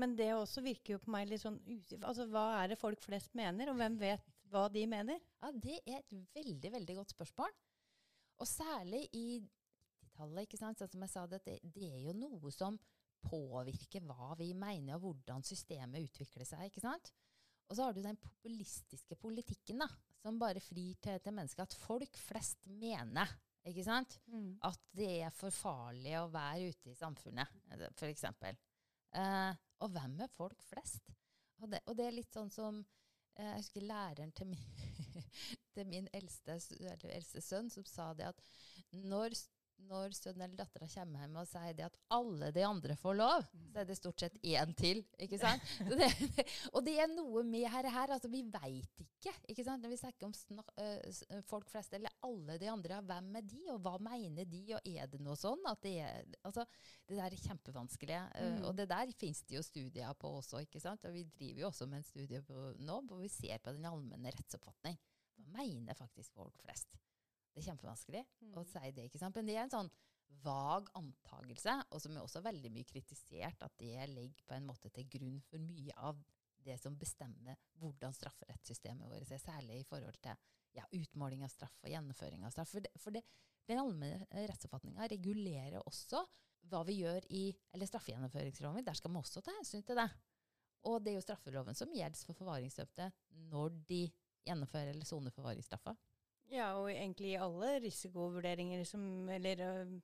[0.00, 1.60] Men det også virker jo på meg litt sånn
[2.02, 5.20] Altså, Hva er det folk flest mener, og hvem vet hva de mener?
[5.40, 7.54] Ja, Det er et veldig veldig godt spørsmål.
[8.42, 9.38] Og særlig i
[10.14, 10.78] 90-tallet, ikke sant?
[10.78, 12.78] Sånn som jeg sa, det, det er jo noe som
[13.24, 16.66] påvirker hva vi mener, og hvordan systemet utvikler seg.
[16.68, 17.12] ikke sant?
[17.68, 19.88] Og så har du den populistiske politikken da,
[20.24, 21.66] som bare frir til, til mennesket.
[21.68, 23.28] At folk flest mener
[23.64, 24.18] ikke sant?
[24.28, 24.58] Mm.
[24.64, 27.48] at det er for farlig å være ute i samfunnet,
[27.96, 28.26] f.eks.
[29.14, 29.52] Eh,
[29.84, 31.14] og hvem er folk flest?
[31.62, 32.80] Og det, og det er litt sånn som
[33.38, 34.82] eh, Jeg husker læreren til min,
[35.76, 38.42] til min eldste, eldste, sønn som sa det at
[39.04, 39.36] når
[39.88, 43.46] når sønnen eller dattera kommer hjem og sier det at alle de andre får lov,
[43.72, 45.02] så er det stort sett én til.
[45.20, 45.62] ikke sant?
[45.94, 46.08] Det,
[46.74, 49.32] og det er noe med her, her altså Vi veit ikke.
[49.50, 49.84] ikke sant?
[49.84, 53.62] Når vi snakker om snak, øh, folk flest eller alle de andre, hvem er de,
[53.74, 55.62] og hva mener de, og er det noe sånn?
[55.70, 56.66] at Det er, altså,
[57.08, 58.20] det der er kjempevanskelig.
[58.34, 58.60] Uh, mm.
[58.68, 60.64] Og det der fins det jo studier på også.
[60.64, 61.04] ikke sant?
[61.06, 63.88] Og vi driver jo også med en studie på, nå hvor vi ser på den
[63.88, 64.98] allmenne rettsoppfatning.
[65.44, 66.94] Hva mener faktisk folk flest?
[67.54, 68.54] Det er kjempevanskelig mm.
[68.58, 69.06] å si det.
[69.08, 69.36] ikke sant?
[69.38, 69.92] Men det er en sånn
[70.44, 74.90] vag antakelse, og som er også veldig mye kritisert, at det ligger på en måte
[74.92, 76.18] til grunn for mye av
[76.64, 80.36] det som bestemmer hvordan strafferettssystemet vårt er, særlig i forhold til
[80.74, 82.72] ja, utmåling av straff og gjennomføring av straff.
[82.72, 83.22] For, det, for det,
[83.68, 86.24] den allmenne rettsoppfatninga regulerer også
[86.70, 87.44] hva vi gjør i
[87.76, 88.84] eller straffegjennomføringsloven.
[88.86, 90.08] Der skal vi også ta hensyn til det.
[90.88, 93.10] Og det er jo straffeloven som gjelder for forvaringsdømte
[93.52, 94.02] når de
[94.44, 95.94] gjennomfører eller soner forvaringsstraffa.
[96.52, 99.94] Ja, og egentlig i alle risikovurderinger som Eller uh,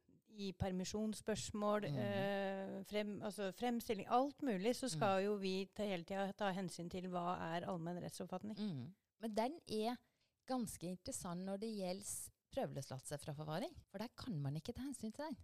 [0.41, 1.97] i permisjonsspørsmål, mm.
[1.97, 7.11] uh, frem, altså fremstilling, alt mulig, så skal jo vi hele tida ta hensyn til
[7.13, 8.57] hva er allmenn rettsoppfatning.
[8.57, 8.87] Mm.
[9.21, 9.99] Men den er
[10.49, 12.15] ganske interessant når det gjelder
[12.55, 13.75] prøveløslatelse fra forvaring.
[13.91, 15.37] For der kan man ikke ta hensyn til den.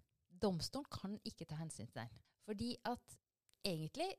[0.42, 2.14] Domstolen kan ikke ta hensyn til den.
[2.46, 3.18] Fordi at
[3.64, 4.14] egentlig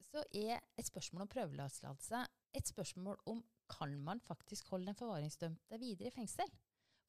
[0.00, 2.22] så er et spørsmål om prøveløslatelse
[2.54, 6.50] et spørsmål om kan man faktisk holde den forvaringsdømte videre i fengsel.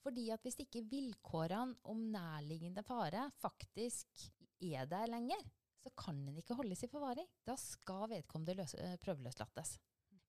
[0.01, 4.29] Fordi at hvis ikke vilkårene om nærliggende fare faktisk
[4.61, 5.41] er der lenger,
[5.81, 7.27] så kan den ikke holdes i forvaring.
[7.45, 9.77] Da skal vedkommende løse, eh, prøveløslates.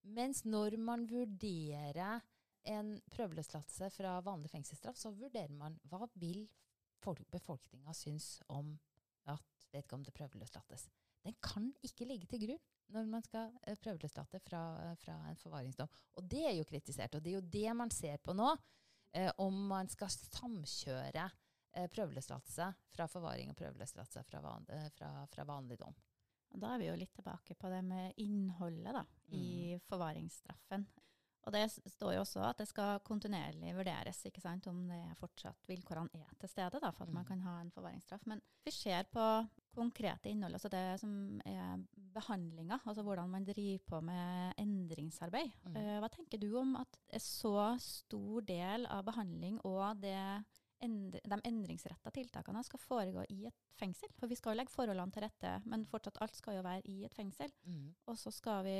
[0.02, 2.20] Mens når man vurderer
[2.64, 6.48] en prøveløslatelse fra vanlig fengselsstraff, så vurderer man hva vil
[7.02, 8.78] befolkninga synes om
[9.26, 10.88] at vedkommende prøveløslates.
[11.24, 12.62] Den kan ikke ligge til grunn
[12.92, 15.90] når man skal eh, prøveløslate fra, eh, fra en forvaringsdom.
[16.18, 18.52] Og det er jo kritisert, og det er jo det man ser på nå.
[19.12, 21.26] Eh, om man skal samkjøre
[21.76, 25.96] eh, prøveløslatelse fra forvaring og prøveløslatelse fra, van, eh, fra, fra vanlig dom.
[26.52, 29.04] Og da er vi jo litt tilbake på det med innholdet da,
[29.36, 30.84] i forvaringsstraffen.
[31.44, 35.66] Og det står jo også at det skal kontinuerlig vurderes ikke sant, om det fortsatt
[35.66, 37.28] vilkårene er til stede da, for at man Mm.
[37.28, 38.26] kan ha en forvaringsstraff.
[38.26, 41.82] Men vi ser på konkrete innhold, altså det som er
[42.14, 45.50] behandlinga, altså hvordan man driver på med endringsarbeid.
[45.66, 45.76] Mm.
[45.76, 50.44] Eh, hva tenker du om at en så stor del av behandling og det
[50.82, 54.10] end de endringsretta tiltakene skal foregå i et fengsel?
[54.18, 57.04] For vi skal jo legge forholdene til rette, men fortsatt alt skal jo være i
[57.06, 57.52] et fengsel.
[57.66, 57.86] Mm.
[58.10, 58.78] Og så skal vi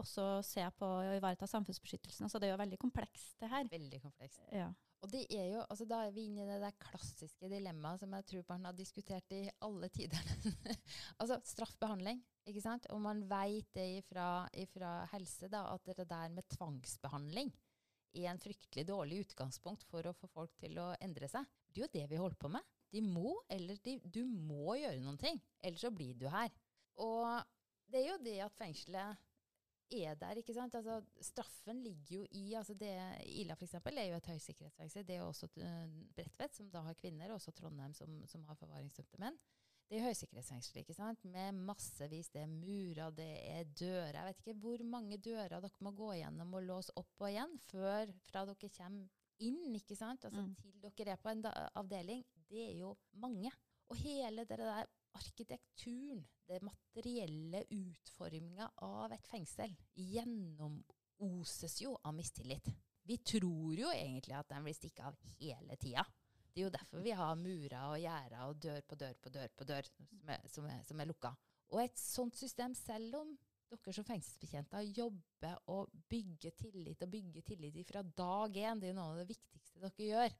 [0.00, 2.30] også se på å ivareta samfunnsbeskyttelsen.
[2.30, 3.68] Så det er jo veldig komplekst, det her.
[3.72, 4.42] Veldig komplekst.
[4.54, 4.72] Ja.
[5.04, 8.14] Og det er jo, altså Da er vi inne i det der klassiske dilemmaet som
[8.16, 10.30] jeg tror man har diskutert i alle tider.
[11.20, 12.22] altså straffbehandling.
[12.48, 12.88] ikke sant?
[12.92, 17.52] Og man vet det ifra, ifra helse da, at det der med tvangsbehandling
[18.22, 21.46] en fryktelig dårlig utgangspunkt for å få folk til å endre seg.
[21.66, 22.72] Det er jo det vi holder på med.
[22.94, 26.52] De må, eller de, du må gjøre noen ting, ellers så blir du her.
[27.02, 27.26] Og
[27.90, 29.24] det er jo det at fengselet
[29.94, 30.74] er der, ikke sant?
[30.78, 32.92] Altså, straffen ligger jo i altså det,
[33.42, 35.04] Ila eksempel, er jo et høysikkerhetsfengsel.
[35.06, 38.46] Det er jo også uh, Bredtvet, som da har kvinner, og også Trondheim, som, som
[38.48, 39.36] har forvaringsdømte menn.
[39.90, 41.24] Det er høysikkerhetsfengsel, ikke sant?
[41.28, 42.30] med massevis.
[42.32, 44.16] Det er murer, det er dører.
[44.16, 47.52] Jeg vet ikke hvor mange dører dere må gå gjennom og låse opp og igjen
[47.68, 49.08] før fra dere kommer
[49.44, 50.24] inn ikke sant?
[50.24, 50.54] Altså, Mm.
[50.56, 50.72] til
[51.04, 51.44] dere er på en
[51.76, 52.24] avdeling.
[52.48, 53.52] Det er jo mange.
[53.90, 62.66] Og hele det der arkitekturen, det materielle utforminga av et fengsel, gjennomoses jo av mistillit.
[63.04, 66.04] Vi tror jo egentlig at den blir stikket av hele tida.
[66.54, 69.48] Det er jo derfor vi har murer og gjerder og dør på dør på dør
[69.58, 71.32] på dør som er, som er, som er lukka.
[71.74, 73.32] Og et sånt system, selv om
[73.74, 78.94] dere som fengselsbetjenter jobber og bygger tillit og bygger tillit fra dag én, det er
[78.94, 80.36] jo noe av det viktigste dere gjør,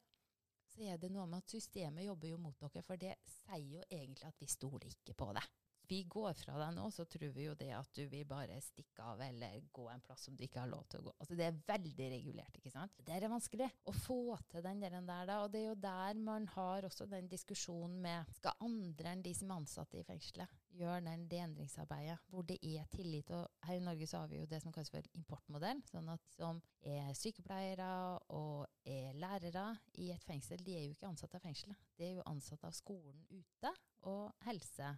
[0.71, 3.83] så er det noe med at systemet jobber jo mot dere, for det sier jo
[3.91, 5.43] egentlig at vi stoler ikke på det.
[5.89, 9.05] Vi går fra deg nå, så tror vi jo det at du vil bare stikke
[9.05, 11.15] av eller gå en plass som du ikke har lov til å gå.
[11.21, 12.97] Altså Det er veldig regulert, ikke sant.
[13.05, 16.49] Det er vanskelig å få til den der, da, og det er jo der man
[16.55, 21.01] har også den diskusjonen med skal andre enn de som er ansatte i fengselet gjøre
[21.07, 23.31] den, det endringsarbeidet, hvor det er tillit.
[23.31, 26.35] Og her i Norge så har vi jo det som kalles for importmodell, sånn at
[26.35, 27.89] som er sykepleiere
[28.35, 29.69] og er lærere
[30.03, 31.79] i et fengsel, de er jo ikke ansatt av fengselet.
[31.99, 33.75] De er jo ansatt av skolen ute
[34.11, 34.91] og helse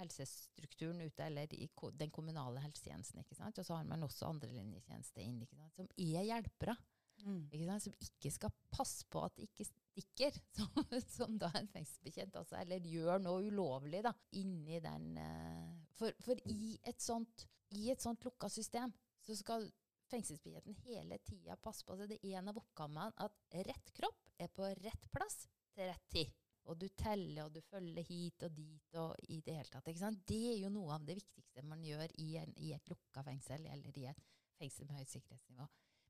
[0.00, 3.22] helsestrukturen ute, eller i den kommunale helsetjenesten.
[3.22, 3.58] ikke sant?
[3.60, 5.76] Og så har man også andrelinjetjeneste inn, ikke sant?
[5.76, 6.76] som er hjelpere.
[7.20, 7.84] Ikke sant?
[7.84, 12.58] Som ikke skal passe på at det ikke stikker, som, som da en fengselsbetjent altså,
[12.62, 18.02] eller gjør noe ulovlig da, inni den eh, for, for i et sånt, i et
[18.02, 19.68] sånt lukka system så skal
[20.10, 24.50] fengselsbetjenten hele tida passe på at det er en av oppgavene at rett kropp er
[24.54, 25.44] på rett plass
[25.76, 26.32] til rett tid.
[26.68, 29.88] Og du teller og du følger hit og dit og i det hele tatt.
[29.88, 30.20] ikke sant?
[30.28, 33.64] Det er jo noe av det viktigste man gjør i, en, i et lukka fengsel
[33.66, 34.26] eller i et
[34.60, 35.66] fengsel med høyt sikkerhetsnivå.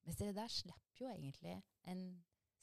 [0.07, 1.57] Mens det der slipper jo egentlig
[1.93, 2.05] en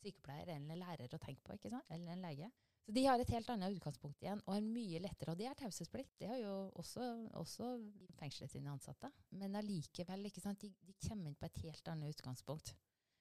[0.01, 1.93] sykepleier eller en lærer å tenke på, ikke sant?
[1.93, 2.49] eller en lege.
[2.87, 5.33] Så de har et helt annet utgangspunkt igjen, og er mye lettere.
[5.33, 6.13] Og det er taushetsplikt.
[6.21, 7.03] Det har jo også,
[7.35, 7.73] også
[8.15, 9.09] fengselet sine ansatte.
[9.35, 12.71] Men allikevel, ikke sant, de, de kommer inn på et helt annet utgangspunkt.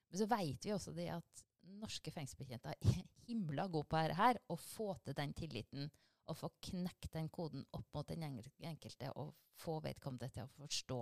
[0.07, 4.39] Men så vet vi også det at norske fengselsbetjenter er himla god på dette her,
[4.47, 5.89] å få til den tilliten
[6.27, 10.99] og få knekt den koden opp mot den enkelte og få vedkommende til å forstå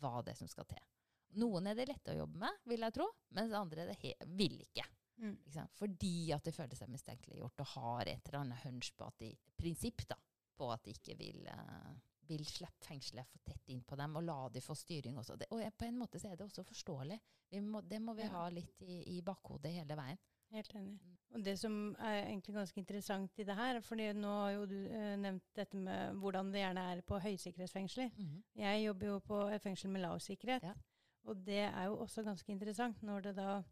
[0.00, 0.82] hva det er som skal til.
[1.38, 3.98] Noen er det lett å jobbe med, vil jeg tro, mens andre det
[4.38, 4.86] vil ikke.
[5.18, 5.34] Mm.
[5.50, 5.66] Ikke?
[5.76, 9.32] Fordi at de føler seg mistenkeliggjort og har et eller annet hunch på at de,
[9.58, 10.16] prinsipp da,
[10.58, 11.92] på at de ikke vil, uh,
[12.30, 15.36] vil slippe fengselet for tett inn på dem og la de få styring også.
[15.38, 17.20] Det, og på en måte så er det også forståelig.
[17.52, 18.32] Vi må, det må vi Ja.
[18.36, 20.18] ha litt i, i bakhodet hele veien.
[20.54, 20.98] Helt enig.
[21.38, 24.76] Og det som er egentlig ganske interessant i det her, fordi nå har jo du
[24.90, 28.10] eh, nevnt dette med hvordan det gjerne er på høysikkerhetsfengsler.
[28.16, 28.40] Mhm.
[28.58, 30.74] Jeg jobber jo på et fengsel med lav sikkerhet, Ja.
[31.24, 33.62] og det er jo også ganske interessant når det da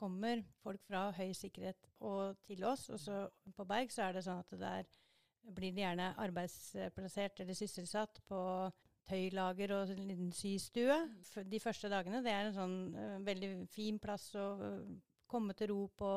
[0.00, 4.24] kommer folk fra høy sikkerhet og til oss, og så på Berg så er det
[4.24, 4.88] sånn at det der
[5.52, 8.40] blir de gjerne arbeidsplassert eller sysselsatt på
[9.08, 10.96] tøylager og en liten systue.
[11.44, 14.90] De første dagene, det er en sånn eh, veldig fin plass å eh,
[15.30, 16.08] komme til ro på.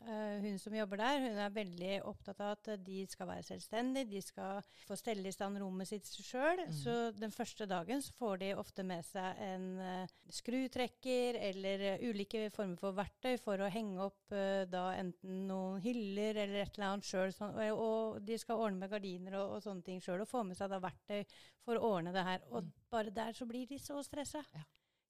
[0.00, 4.08] Eh, hun som jobber der, hun er veldig opptatt av at de skal være selvstendige,
[4.08, 6.62] de skal få stelle i stand rommet sitt sjøl.
[6.68, 6.72] Mm.
[6.78, 12.06] Så den første dagen så får de ofte med seg en eh, skrutrekker eller eh,
[12.08, 14.30] ulike former for verktøy for å henge opp
[14.70, 17.32] da enten noen hyller eller et eller annet sjøl.
[17.34, 20.44] Sånn, og, og de skal ordne med gardiner og, og sånne ting sjøl, og få
[20.46, 21.24] med seg da verktøy
[21.66, 22.44] for å ordne det her.
[22.52, 22.72] Og Mm.
[22.92, 24.42] bare der så blir de så stressa.
[24.54, 24.62] Ja.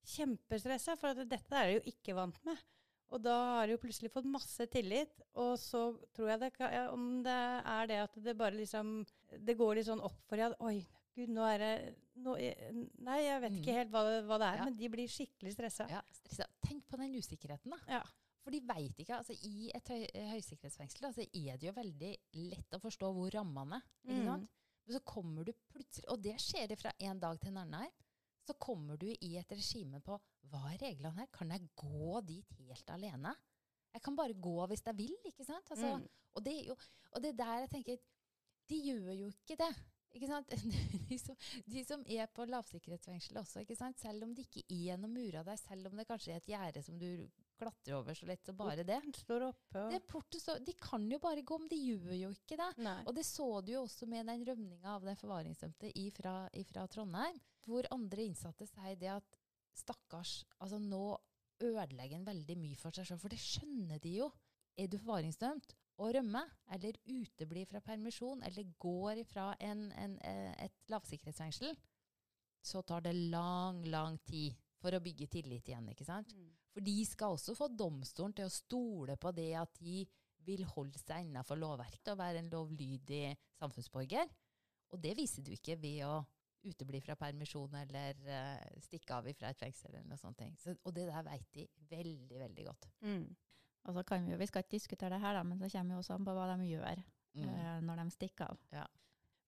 [0.07, 2.57] Kjempestressa, for at dette er de jo ikke vant med.
[3.11, 5.81] Og da har de jo plutselig fått masse tillit, og så
[6.15, 7.35] tror jeg det kan, ja, om det
[7.67, 9.05] er det at det bare liksom
[9.47, 11.73] Det går litt sånn opp for dem at oi, gud, nå er det
[12.23, 12.37] nå,
[13.03, 13.79] Nei, jeg vet ikke Mm.
[13.81, 14.65] helt hva det, hva det er, Ja.
[14.65, 15.89] men de blir skikkelig stressa.
[15.91, 16.47] Ja, stressa.
[16.67, 17.79] Tenk på den usikkerheten, da.
[17.89, 18.03] Ja.
[18.45, 19.17] For de veit ikke.
[19.19, 22.17] altså I et høy, eh, høysikkerhetsfengsel altså, er det jo veldig
[22.51, 23.83] lett å forstå hvor rammene er.
[24.07, 24.27] Ikke Mm.
[24.27, 24.49] sant?
[24.87, 27.81] Men så kommer du plutselig Og det skjer det fra en dag til en annen
[27.83, 27.91] her.
[28.51, 30.17] Så kommer du i et regime på
[30.51, 31.29] Hva er reglene her?
[31.31, 33.35] Kan jeg gå dit helt alene?
[33.95, 35.71] Jeg kan bare gå hvis jeg vil, ikke sant?
[35.71, 36.09] Altså, Mm.
[36.35, 36.77] og, det er jo,
[37.13, 37.97] og det er der jeg tenker
[38.71, 39.71] De gjør jo ikke det.
[40.15, 40.51] Ikke sant?
[41.11, 41.37] De som,
[41.67, 43.99] de som er på lavsikkerhetsfengsel også, ikke sant?
[44.01, 46.83] selv om det ikke er gjennom mura der, selv om det kanskje er et gjerde
[46.83, 47.07] som du
[47.61, 48.99] klatrer over så lett så bare det.
[49.21, 52.33] Står oppe og det portet så, de kan jo bare gå, men de gjør jo
[52.35, 52.71] ikke det.
[52.87, 52.99] Nei.
[53.07, 57.41] Og det så du jo også med den rømninga av den forvaringsdømte ifra, ifra Trondheim,
[57.67, 59.41] hvor andre innsatte sier det at
[59.77, 61.05] stakkars, altså nå
[61.61, 64.31] ødelegger en veldig mye for seg sjøl, for det skjønner de jo.
[64.81, 66.41] Er du forvaringsdømt Å rømme,
[66.73, 71.75] eller utebli fra permisjon, eller går ifra en, en, eh, et lavsikkerhetsfengsel,
[72.65, 76.33] så tar det lang, lang tid for å bygge tillit igjen, ikke sant?
[76.35, 76.49] Mm.
[76.75, 80.05] For de skal også få domstolen til å stole på det at de
[80.47, 83.25] vil holde seg innafor lovverket og være en lovlydig
[83.61, 84.31] samfunnsborger.
[84.91, 86.15] Og det viser du ikke ved å
[86.65, 90.43] utebli fra permisjon eller uh, stikke av fra et fengsel eller noe sånt.
[90.61, 92.89] Så, og det der vet de veldig, veldig godt.
[93.05, 93.25] Mm.
[93.89, 95.97] Og så kan vi jo, vi skal ikke diskutere det her, da, men så kommer
[95.97, 97.47] jo også an på hva de gjør Mm.
[97.47, 98.87] uh, når de stikker av.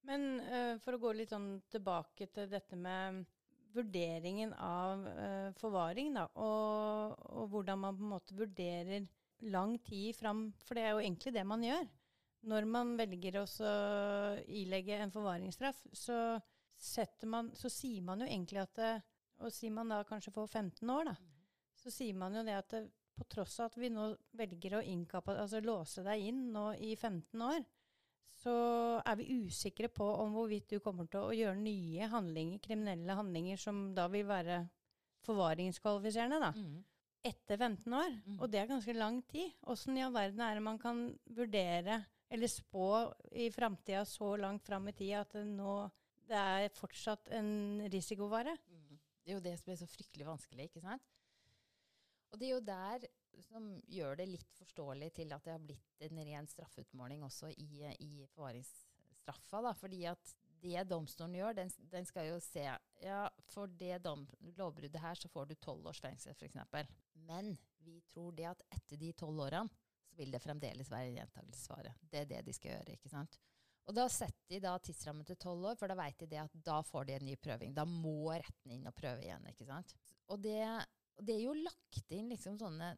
[0.07, 3.25] Men uh, for å gå litt sånn tilbake til dette med
[3.73, 9.07] vurderingen av uh, forvaring, da, og, og hvordan man på en måte vurderer
[9.51, 11.85] lang tid fram, for det er jo egentlig det man gjør.
[12.51, 13.45] Når man velger å
[14.51, 16.17] ilegge en forvaringsstraff, så,
[17.31, 18.93] man, så sier man jo egentlig at det,
[19.43, 21.15] Og sier man da kanskje får 15 år, da,
[21.75, 22.83] så sier man jo det at det,
[23.17, 24.07] på tross av at vi nå
[24.37, 24.83] velger å
[25.33, 27.65] altså låse deg inn nå i 15 år,
[28.43, 28.53] så
[29.05, 33.59] er vi usikre på om hvorvidt du kommer til å gjøre nye handlinger, kriminelle handlinger
[33.61, 34.63] som da vil være
[35.23, 36.83] forvaringskvalifiserende da, Mm.
[37.23, 38.11] etter 15 år.
[38.27, 38.39] Mm.
[38.41, 39.53] Og det er ganske lang tid.
[39.65, 44.63] Åssen i all verden er det man kan vurdere eller spå i framtida så langt
[44.65, 45.89] fram i tid at det nå
[46.27, 48.57] det er fortsatt en risikovare?
[48.69, 48.99] Mm.
[49.23, 51.03] Det er jo det som er så fryktelig vanskelig, ikke sant?
[52.31, 53.07] Og det er jo der
[53.41, 57.83] som gjør det litt forståelig til at det har blitt en ren straffeutmåling også i,
[57.99, 59.61] i forvaringsstraffa.
[59.65, 59.73] Da.
[59.77, 62.65] Fordi at det domstolen gjør, den, den skal jo se
[63.03, 64.25] Ja, for det dom,
[64.57, 66.55] lovbruddet her så får du tolv års fengsel, f.eks.
[67.27, 69.67] Men vi tror det at etter de tolv årene
[70.07, 71.91] så vil det fremdeles være en gjentakelsesfare.
[72.11, 73.39] Det er det de skal gjøre, ikke sant.
[73.89, 76.59] Og da setter de da tidsrammen til tolv år, for da vet de det at
[76.63, 77.73] da får de en ny prøving.
[77.75, 79.91] Da må retten inn og prøve igjen, ikke sant.
[80.31, 80.61] Og det,
[81.17, 82.93] og det er jo lagt inn liksom sånne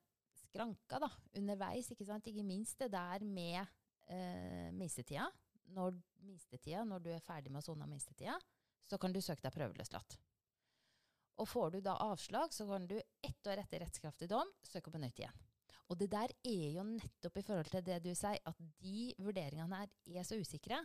[0.55, 2.07] skranker da, underveis, ikke.
[2.31, 3.59] Ikke minst det der med
[4.07, 5.27] eh, minstetida.
[5.75, 8.37] Når, minstetida, når du er ferdig med å sone minstetida,
[8.85, 10.17] så kan du søke deg prøveløslatt.
[11.41, 15.01] Og får du da avslag, så kan du ett år etter rettskraftig dom søke på
[15.01, 15.44] nytt igjen.
[15.91, 19.81] Og det der er jo nettopp i forhold til det du sier, at de vurderingene
[19.81, 20.79] her er så usikre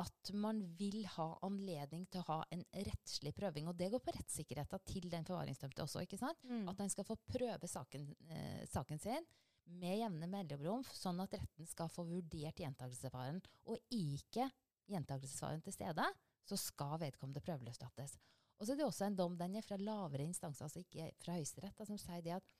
[0.00, 3.68] at man vil ha anledning til å ha en rettslig prøving.
[3.70, 6.02] Og det går på rettssikkerheten til den forvaringsdømte også.
[6.02, 6.42] ikke sant?
[6.42, 6.66] Mm.
[6.72, 9.30] At han skal få prøve saken, eh, saken sin
[9.78, 13.40] med jevne mellomrom, sånn at retten skal få vurdert gjentakelsesfaren.
[13.70, 14.48] Og ikke
[14.90, 16.08] gjentakelsesfaren til stede,
[16.48, 18.18] så skal vedkommende prøveløslates.
[18.58, 21.34] Og så er det også en dom, den er fra lavere instanser, altså ikke fra
[21.34, 22.52] Høyesterett, som sier det at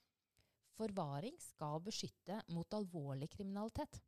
[0.76, 4.00] forvaring skal beskytte mot alvorlig kriminalitet.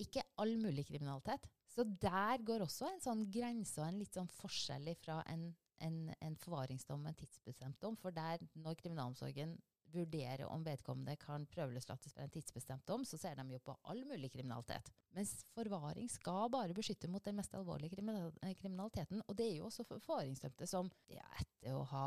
[0.00, 1.48] Ikke all mulig kriminalitet.
[1.70, 5.50] Så der går også en sånn grense og en litt sånn forskjell fra en,
[5.84, 7.98] en, en forvaringsdom, en tidsbestemt dom.
[8.00, 9.58] For der, når kriminalomsorgen
[9.90, 14.02] vurderer om vedkommende kan prøveløslates for en tidsbestemt dom, så ser de jo på all
[14.08, 14.90] mulig kriminalitet.
[15.16, 19.22] Mens forvaring skal bare beskytte mot den mest alvorlige eh, kriminaliteten.
[19.26, 22.06] Og det er jo også forvaringsdømte som ja, etter å ha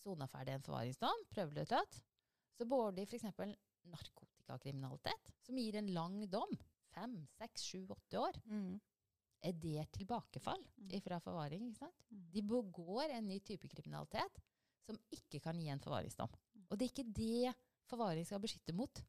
[0.00, 1.98] sona ferdig en forvaringsdom, prøveløslatt,
[2.60, 3.24] så begår de f.eks.
[3.88, 6.50] narkotikakriminalitet, som gir en lang dom.
[6.92, 8.36] Fem, seks, sju, åtte år.
[8.50, 8.74] Mm.
[9.48, 10.90] Er det tilbakefall mm.
[11.00, 11.70] fra forvaring?
[11.70, 12.02] ikke sant?
[12.10, 12.26] Mm.
[12.34, 14.42] De begår en ny type kriminalitet
[14.84, 16.36] som ikke kan gi en forvaringsdom.
[16.68, 17.54] Og det er ikke det
[17.88, 19.00] forvaring skal beskytte mot.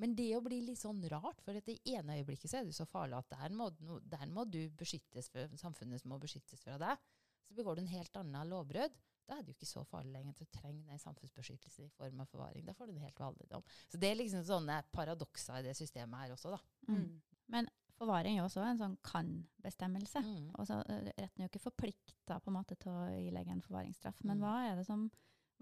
[0.00, 2.88] Men det å bli litt sånn rart, for i ene øyeblikket så er det så
[2.88, 3.68] farlig at der må,
[4.00, 7.04] der må du beskyttes for, samfunnet må beskyttes fra deg.
[7.44, 8.96] Så begår du en helt annen lovbrudd.
[9.24, 12.20] Da er det jo ikke så farlig lenger til å trenge den samfunnsbeskyttelse i form
[12.20, 12.66] av forvaring.
[12.66, 13.64] Da får du en helt vanlig dom.
[13.88, 16.60] Så det er liksom sånne paradokser i det systemet her også, da.
[16.92, 17.06] Mm.
[17.54, 20.24] Men forvaring er jo også en sånn kan-bestemmelse.
[20.24, 20.48] Mm.
[20.58, 24.20] Og så Retten er jo ikke forplikta på en måte til å ilegge en forvaringsstraff.
[24.26, 24.44] Men mm.
[24.44, 25.08] hva er det som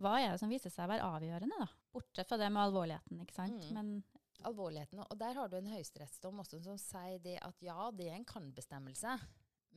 [0.03, 1.69] hva er det som viser seg å være avgjørende, da?
[1.95, 3.69] Bortsett fra det med alvorligheten, ikke sant.
[3.69, 3.75] Mm.
[3.77, 8.09] Men alvorligheten, og der har du en høyesterettsdom også som sier det at ja, det
[8.09, 9.19] er en kan-bestemmelse.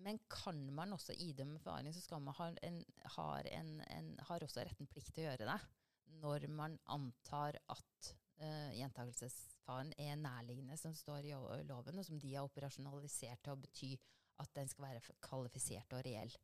[0.03, 2.81] Men kan man også idømme forvaring, så skal man ha en,
[3.15, 5.59] har, en, en, har også retten plikt til å gjøre det.
[6.21, 8.09] Når man antar at
[8.41, 11.33] uh, gjentakelsesfaren er nærliggende, som står i
[11.67, 13.93] loven, og som de har operasjonalisert til å bety
[14.43, 16.35] at den skal være kvalifisert og reell.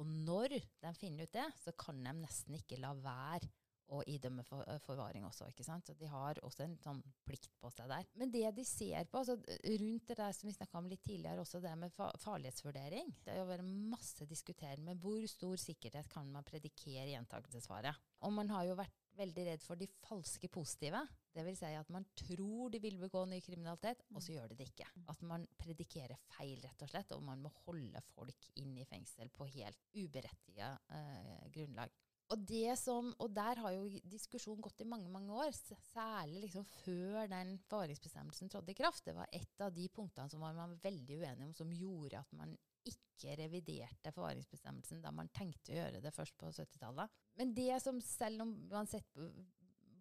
[0.00, 3.50] Og når de finner ut det, så kan de nesten ikke la være
[3.92, 5.48] å idømme for, uh, forvaring også.
[5.50, 5.86] ikke sant?
[5.86, 8.08] Så De har også en sånn plikt på seg der.
[8.18, 9.36] Men det de ser på, altså
[9.82, 13.36] rundt det der som vi snakka om litt tidligere, også det med fa farlighetsvurdering Det
[13.36, 17.94] har vært masse diskutert med hvor stor sikkerhet kan man predikere gjentakelsesfare.
[18.22, 21.02] Og man har jo vært veldig redd for de falske positive.
[21.32, 24.68] Vil si at man tror de vil begå ny kriminalitet, og så gjør de det
[24.68, 24.88] ikke.
[25.08, 29.32] At man predikerer feil, rett og slett, og man må holde folk inn i fengsel
[29.32, 31.94] på helt uberettiget eh, grunnlag.
[32.32, 35.52] Og, som, og, der har jo diskusjonen gått i mange mange år,
[35.92, 39.04] særlig liksom før den forvaringsbestemmelsen trådte i kraft.
[39.04, 42.38] Det var et av de punktene som var man veldig uenig om, som gjorde at
[42.38, 42.54] man
[42.88, 47.20] ikke reviderte forvaringsbestemmelsen da man tenkte å gjøre det først på 70-tallet.
[47.38, 49.28] Men det som, selv om man sett på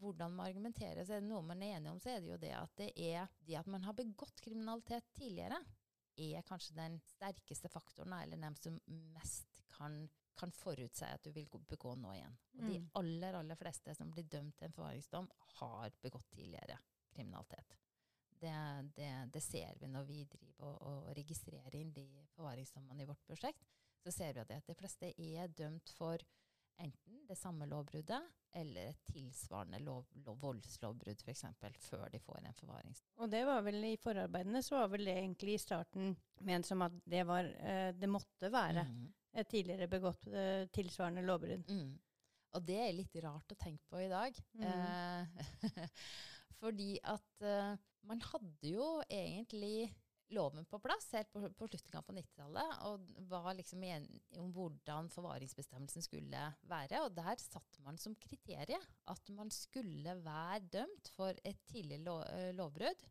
[0.01, 2.39] hvordan man argumenterer, så er det noe man er enig om, så er det jo
[2.41, 5.59] det at det er det at man har begått kriminalitet tidligere,
[6.21, 8.79] er kanskje den sterkeste faktoren, eller den som
[9.13, 10.03] mest kan,
[10.37, 12.37] kan forutse at du vil begå nå igjen.
[12.57, 12.89] Og de mm.
[13.01, 15.29] aller, aller fleste som blir dømt til en forvaringsdom,
[15.59, 16.79] har begått tidligere
[17.13, 17.77] kriminalitet.
[18.41, 18.53] Det,
[18.95, 23.21] det, det, ser vi når vi driver og, og registrerer inn de forvaringsdommene i vårt
[23.27, 23.67] prosjekt.
[24.01, 26.23] Så ser vi at de fleste er dømt for
[26.81, 28.21] enten det samme lovbruddet
[28.51, 31.45] eller et tilsvarende lov, lov, voldslovbrudd f.eks.
[31.85, 32.95] før de får en forvaring.
[33.21, 36.15] Og det var vel i forarbeidene så var vel det egentlig i starten
[36.47, 39.01] ment som at det, var, eh, det måtte være mm.
[39.05, 41.69] et tidligere begått eh, tilsvarende lovbrudd.
[41.71, 41.91] Mm.
[42.57, 44.35] Og det er litt rart å tenke på i dag.
[44.59, 44.67] Mm.
[44.67, 45.83] Eh,
[46.61, 47.73] fordi at eh,
[48.07, 49.91] man hadde jo egentlig
[50.31, 55.09] loven på plass helt på, på slutten på 90-tallet, og var liksom enige om hvordan
[55.11, 57.01] forvaringsbestemmelsen skulle være.
[57.03, 62.23] Og der satte man som kriterium at man skulle være dømt for et tidlig lov,
[62.35, 63.07] eh, lovbrudd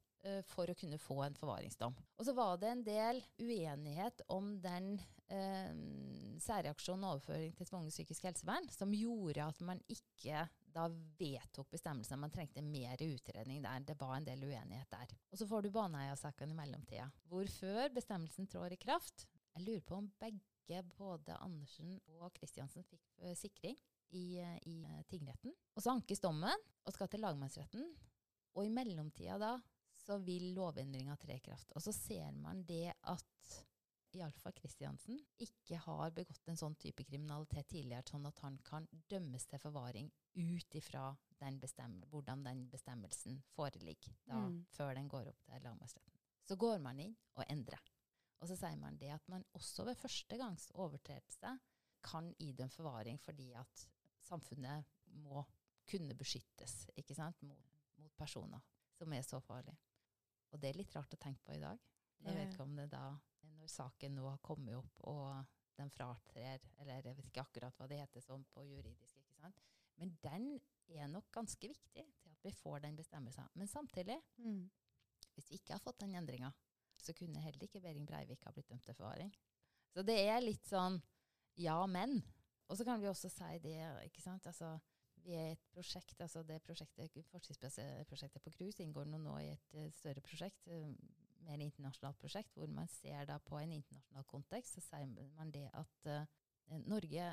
[0.50, 1.94] for å kunne få en forvaringsdom.
[2.20, 4.98] Og så var det en del uenighet om den
[5.30, 10.86] uh, og overføring til tvungent psykisk helsevern som gjorde at man ikke da
[11.18, 12.20] vedtok bestemmelsen.
[12.20, 13.84] Man trengte mer utredning der.
[13.86, 15.14] Det var en del uenighet der.
[15.30, 19.82] Og så får du Baneheia-saken i mellomtida, hvor før bestemmelsen trår i kraft Jeg lurer
[19.82, 23.76] på om begge, både Andersen og Kristiansen, fikk uh, sikring
[24.14, 25.54] i, uh, i tingretten.
[25.74, 27.82] Og så ankes dommen og skal til lagmannsretten.
[28.54, 29.56] Og i mellomtida da
[30.00, 31.72] så vil lovendringa tre i kraft.
[31.76, 33.29] Og så ser man det at
[34.16, 39.46] iallfall Kristiansen ikke har begått en sånn type kriminalitet tidligere, sånn at han kan dømmes
[39.50, 41.60] til forvaring ut ifra den
[42.10, 44.58] hvordan den bestemmelsen foreligger, da, mm.
[44.76, 46.18] før den går opp til lagmannsretten.
[46.44, 47.80] Så går man inn og endrer.
[48.40, 51.54] Og så sier man det at man også ved første gangs overtredelse
[52.04, 53.86] kan idømme forvaring fordi at
[54.24, 54.88] samfunnet
[55.24, 55.44] må
[55.90, 58.60] kunne beskyttes ikke sant, mot, mot personer
[58.96, 59.76] som er så farlige.
[60.50, 61.78] Og det er litt rart å tenke på i dag.
[62.20, 63.04] Jeg vet ikke om det da,
[63.60, 67.86] når saken nå har kommet opp og den fratrer, eller jeg vet ikke akkurat hva
[67.88, 69.60] det heter sånn på juridisk, ikke sant.
[70.00, 70.48] Men den
[70.96, 73.48] er nok ganske viktig til at vi får den bestemmelsen.
[73.54, 74.64] Men samtidig, mm.
[75.36, 76.50] hvis vi ikke har fått den endringa,
[77.00, 79.32] så kunne heller ikke Behring Breivik ha blitt dømt til forvaring.
[79.94, 81.00] Så det er litt sånn
[81.60, 82.20] ja, men.
[82.70, 84.46] Og så kan vi også si det, ikke sant.
[84.46, 84.76] Altså,
[85.24, 89.88] vi er et prosjekt, altså det prosjektet, forskningsprosjektet på KRUS inngår nå i et uh,
[89.92, 90.92] større prosjekt, uh,
[91.50, 95.66] mer internasjonalt prosjekt, hvor man ser da på en internasjonal kontekst, så sier man det
[95.76, 97.26] at uh, Norge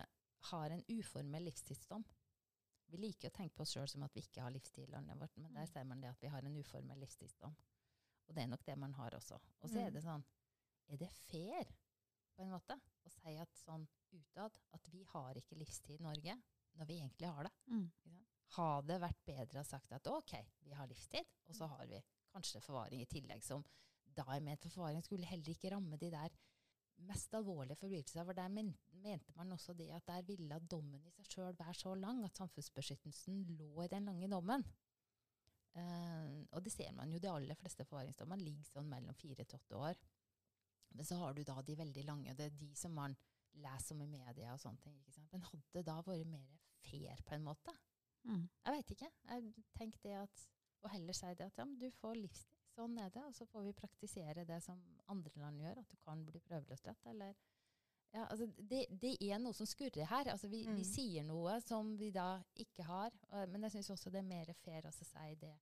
[0.52, 2.04] har en uformell livstidsdom
[2.88, 5.18] Vi liker å tenke på oss sjøl som at vi ikke har livstid i landet
[5.20, 7.56] vårt, men der sier man det at vi har en uformell livstidsdom.
[8.28, 9.36] Og det er nok det man har også.
[9.60, 9.94] Og så er Mm.
[9.98, 10.24] det sånn
[10.90, 11.68] Er det fair,
[12.36, 16.38] på en måte, å si at sånn utad at vi har ikke livstid i Norge,
[16.80, 17.52] når vi egentlig har det?
[17.68, 17.92] Mm.
[18.56, 22.00] Har det vært bedre å sagt at OK, vi har livstid, og så har vi
[22.32, 23.66] kanskje forvaring i tillegg, som
[24.18, 26.34] da er ment for forvaring, skulle heller ikke ramme de der
[27.08, 28.26] mest alvorlige forbrytelser.
[28.26, 31.94] For der mente man også det at der ville dommen i seg sjøl være så
[31.96, 34.66] lang at samfunnsbeskyttelsen lå i den lange dommen.
[35.78, 39.60] Uh, og det ser man jo, de aller fleste forvaringsdommene ligger sånn mellom fire til
[39.60, 40.00] åtte år.
[40.98, 43.14] Men så har du da de veldig lange, og det er de som man
[43.62, 44.98] leser om i media og sånne ting.
[45.32, 46.58] Men hadde det da vært mer
[46.88, 47.74] fair, på en måte?
[48.26, 48.48] Mm.
[48.66, 49.10] Jeg veit ikke.
[49.30, 50.48] Jeg tenkte det at,
[50.86, 52.57] Og heller si det at ja, men du får livstid.
[52.78, 53.24] Sånn er det.
[53.26, 57.08] Og så får vi praktisere det som andre land gjør, at du kan bli prøveløslatt.
[57.10, 57.34] Eller
[58.14, 60.30] ja, altså det, det er noe som skurrer her.
[60.32, 60.92] Altså vi, vi Mm.
[60.92, 63.18] sier noe som vi da ikke har.
[63.50, 65.06] Men jeg syns også det er mer fair å si
[65.42, 65.56] det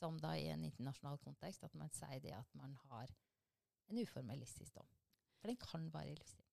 [0.00, 3.10] som da i en internasjonal kontekst, at man sier det at man har
[3.90, 4.44] en uformell
[4.74, 4.86] dom.
[5.40, 6.46] For den kan være i livstid.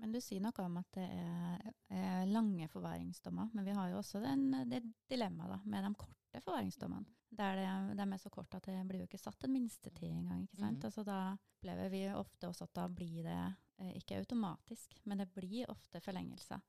[0.00, 3.50] Men du sier noe om at det er, er lange forvaringsdommer.
[3.54, 7.06] Men vi har jo også den, det dilemmaet med de korte forvaringsdommene.
[7.30, 10.42] Der det, de er så korte at det blir jo ikke satt en minstetid engang.
[10.46, 10.78] ikke sant?
[10.78, 10.84] Mm.
[10.86, 11.18] Altså, da
[11.58, 13.36] opplever vi ofte også at da blir det
[13.78, 16.60] eh, ikke automatisk, men det blir ofte forlengelser.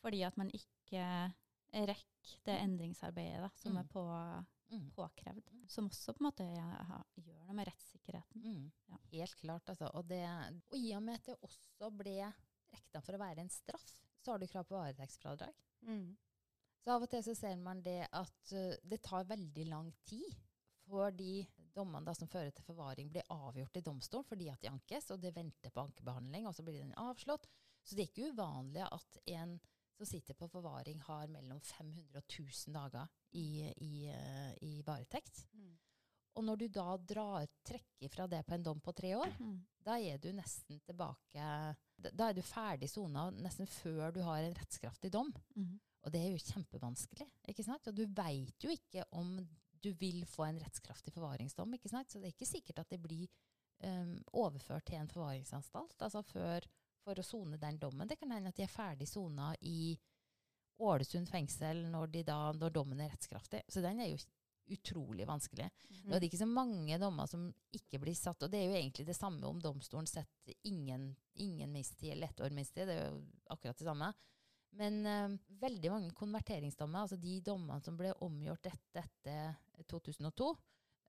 [0.00, 1.04] Fordi at man ikke
[1.74, 3.78] rekker det endringsarbeidet da, som Mm.
[3.78, 4.04] er på,
[4.70, 4.90] Mm.
[4.96, 5.48] påkrevd.
[5.68, 8.42] Som også på en måte ja, gjør noe med rettssikkerheten.
[8.42, 8.72] Mm.
[8.88, 8.96] Ja.
[9.12, 9.90] Helt klart, altså.
[9.94, 10.22] Og, det,
[10.70, 12.32] og i og med at det også ble
[12.72, 15.52] rekna for å være en straff, så har du krav på varetektsfradrag.
[15.82, 16.16] Mm.
[16.84, 18.54] Så av og til så ser man det at
[18.84, 20.34] det tar veldig lang tid
[20.84, 25.08] før de dommene som fører til forvaring, blir avgjort i domstolen fordi at de ankes,
[25.10, 27.48] og det venter på ankebehandling, og så blir den avslått.
[27.82, 29.56] Så det er ikke uvanlig at en
[29.96, 33.08] som sitter på forvaring, har mellom 500 og 1000 dager
[33.38, 34.12] i, i,
[34.66, 35.44] i varetekt.
[35.54, 35.72] Mm.
[36.34, 39.60] Og når du da drar trekker fra det på en dom på tre år, Mm.
[39.86, 41.44] da er du nesten tilbake
[42.10, 45.30] Da er du ferdig sona nesten før du har en rettskraftig dom.
[45.54, 45.78] Mhm.
[46.04, 47.26] Og det er jo kjempevanskelig.
[47.48, 47.88] ikke sant?
[47.88, 49.36] Og du veit jo ikke om
[49.84, 51.74] du vil få en rettskraftig forvaringsdom.
[51.76, 52.10] ikke sant?
[52.10, 53.26] Så det er ikke sikkert at det blir
[53.84, 56.66] um, overført til en forvaringsanstalt altså før,
[57.04, 58.08] for å sone den dommen.
[58.08, 59.94] Det kan hende at de er ferdig sona i
[60.84, 63.62] Ålesund fengsel når, de da, når dommen er rettskraftig.
[63.70, 64.18] Så den er jo
[64.74, 65.68] utrolig vanskelig.
[66.04, 67.46] Nå er det ikke så mange dommer som
[67.76, 71.10] ikke blir satt, og det er jo egentlig det samme om domstolen setter ingen,
[71.44, 73.20] ingen minstetid eller ett år mistid, Det er jo
[73.52, 74.08] akkurat det samme.
[74.78, 80.48] Men eh, veldig mange konverteringsdommer, altså de dommene som ble omgjort etter, etter 2002,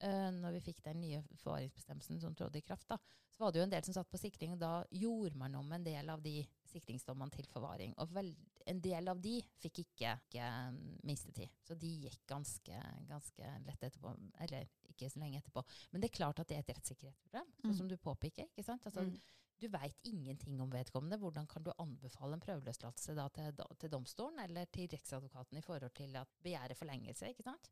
[0.03, 2.97] uh, når vi fikk den nye forvaringsbestemmelsen som trådte i kraft, da,
[3.31, 5.71] så var det jo en del som satt på sikring, og da gjorde man om
[5.75, 6.37] en del av de
[6.71, 7.93] sikringsdommene til forvaring.
[8.03, 8.29] Og vel,
[8.67, 11.51] en del av de fikk ikke, ikke um, minstetid.
[11.67, 14.13] Så de gikk ganske, ganske lett etterpå.
[14.45, 15.63] Eller ikke så lenge etterpå.
[15.91, 17.77] Men det er klart at det er et rettssikkerhetsproblem, sånn Mm.
[17.81, 18.47] som du påpeker.
[18.51, 18.85] ikke sant?
[18.85, 19.19] Altså, Mm.
[19.61, 21.17] Du veit ingenting om vedkommende.
[21.21, 25.93] Hvordan kan du anbefale en prøveløslatelse da til, til domstolen eller til Riksadvokaten i forhold
[25.95, 27.29] til at begjære forlengelse?
[27.31, 27.69] ikke sant?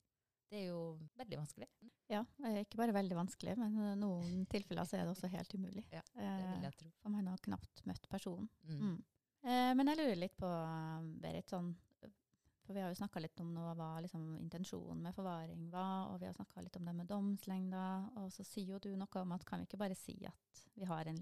[0.50, 0.82] Det er jo
[1.18, 1.68] veldig vanskelig.
[2.14, 5.56] Ja, eh, ikke bare veldig vanskelig, men i noen tilfeller så er det også helt
[5.58, 5.84] umulig.
[5.92, 6.92] Ja, Det Eh, vil jeg tro.
[7.02, 8.50] for man har knapt møtt personen.
[8.70, 8.80] Mm.
[8.84, 9.00] Mm.
[9.44, 10.52] Eh, men jeg lurer litt på,
[11.24, 11.74] Berit, sånn,
[12.64, 16.20] for vi har jo snakka litt om noe, hva liksom, intensjonen med forvaring var, og
[16.22, 19.32] vi har snakka litt om det med domslengda, og så sier jo du noe om
[19.36, 21.18] at kan vi ikke bare si at vi har en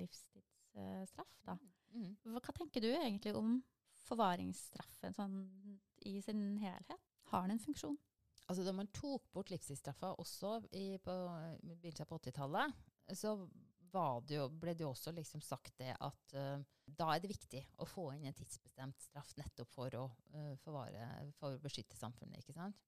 [0.76, 1.57] livstidsstraff, da?
[1.91, 2.13] Mm.
[2.24, 3.57] Hva, hva tenker du egentlig om
[4.05, 5.36] forvaringsstraffen sånn
[6.07, 7.09] i sin helhet?
[7.32, 7.97] Har den en funksjon?
[8.49, 11.13] Altså Da man tok bort livstidsstraffa også i, på
[11.61, 12.74] begynnelsen på 80-tallet,
[13.15, 13.36] så
[13.91, 17.32] var det jo, ble det jo også liksom sagt det at uh, da er det
[17.32, 20.05] viktig å få inn en tidsbestemt straff nettopp for å,
[20.36, 21.07] uh, forvare,
[21.39, 22.39] for å beskytte samfunnet.
[22.39, 22.80] ikke sant?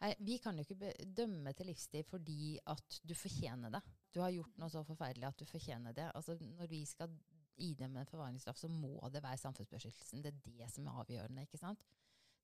[0.00, 3.82] Vi kan jo ikke dømme til livstid fordi at du fortjener det.
[4.14, 6.06] Du har gjort noe så forferdelig at du fortjener det.
[6.16, 7.12] Altså Når vi skal
[7.60, 10.22] idømme en forvaringsstraff, så må det være samfunnsbeskyttelsen.
[10.24, 11.44] Det er det som er avgjørende.
[11.44, 11.84] ikke sant?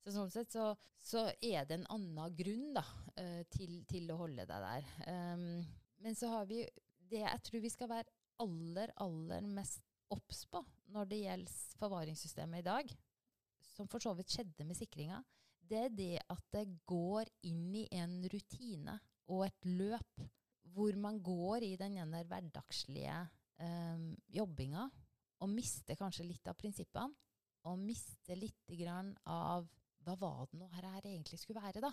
[0.03, 0.69] Så sånn sett så,
[1.03, 2.83] så er det en annen grunn da,
[3.19, 4.91] eh, til, til å holde deg der.
[5.09, 5.65] Um,
[6.05, 6.61] men så har vi
[7.09, 9.81] det jeg tror vi skal være aller, aller mest
[10.13, 10.61] obs på
[10.93, 12.93] når det gjelder forvaringssystemet i dag,
[13.73, 15.19] som for så vidt skjedde med sikringa,
[15.69, 18.97] det er det at det går inn i en rutine
[19.27, 20.23] og et løp
[20.75, 23.17] hvor man går i den ene hverdagslige
[23.63, 24.85] um, jobbinga
[25.43, 27.13] og mister kanskje litt av prinsippene,
[27.67, 29.67] og mister litt grann av
[30.05, 31.91] hva var det nå her egentlig skulle være, da?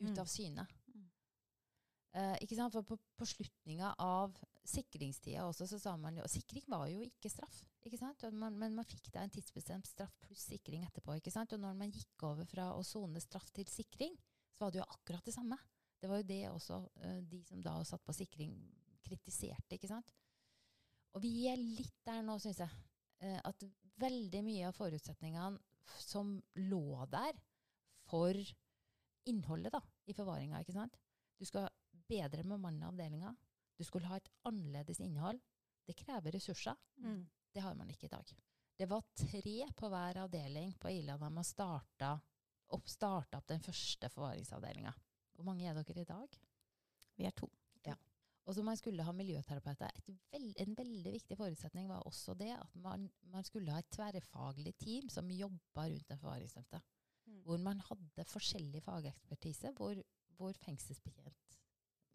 [0.00, 0.18] Ut Mm.
[0.18, 0.66] av syne.
[0.94, 1.06] Mm.
[2.14, 2.72] Eh, ikke sant?
[2.72, 4.34] For på, på slutninga av
[4.64, 7.62] sikringstida også, så sa man jo Sikring var jo ikke straff.
[7.80, 11.14] Man, men man fikk da en tidsbestemt straff pluss sikring etterpå.
[11.16, 14.16] Og når man gikk over fra å sone straff til sikring,
[14.52, 15.56] så var det jo akkurat det samme.
[16.00, 18.54] Det var jo det også eh, de som da satt på sikring,
[19.04, 19.76] kritiserte.
[19.76, 20.12] ikke sant?
[21.16, 22.70] Og vi er litt der nå, syns jeg.
[23.20, 23.64] eh, at
[24.00, 25.58] veldig mye av forutsetningene
[26.00, 26.36] som
[26.70, 27.36] lå der
[28.08, 28.36] for
[29.28, 30.96] innholdet da, i forvaringa, ikke sant?
[31.38, 31.68] Du skal
[32.10, 33.34] bedre bemanne avdelinga.
[33.76, 35.40] Du skulle ha et annerledes innhold.
[35.86, 36.76] Det krever ressurser.
[37.00, 37.22] Mm.
[37.52, 38.34] Det har man ikke i dag.
[38.76, 42.14] Det var tre på hver avdeling på Ila da man starta
[42.70, 44.92] opp, starta opp den første forvaringsavdelinga.
[45.34, 46.38] Hvor mange er dere i dag?
[47.16, 47.50] Vi er to.
[48.50, 49.92] Og så man skulle ha miljøterapeuter.
[49.94, 53.92] Et vel, en veldig viktig forutsetning var også det at man, man skulle ha et
[53.94, 56.80] tverrfaglig team som jobba rundt den forvaringsdømte.
[57.26, 57.42] Mm.
[57.44, 60.00] Hvor man hadde forskjellig fagekspertise, hvor,
[60.38, 61.58] hvor fengselsbetjent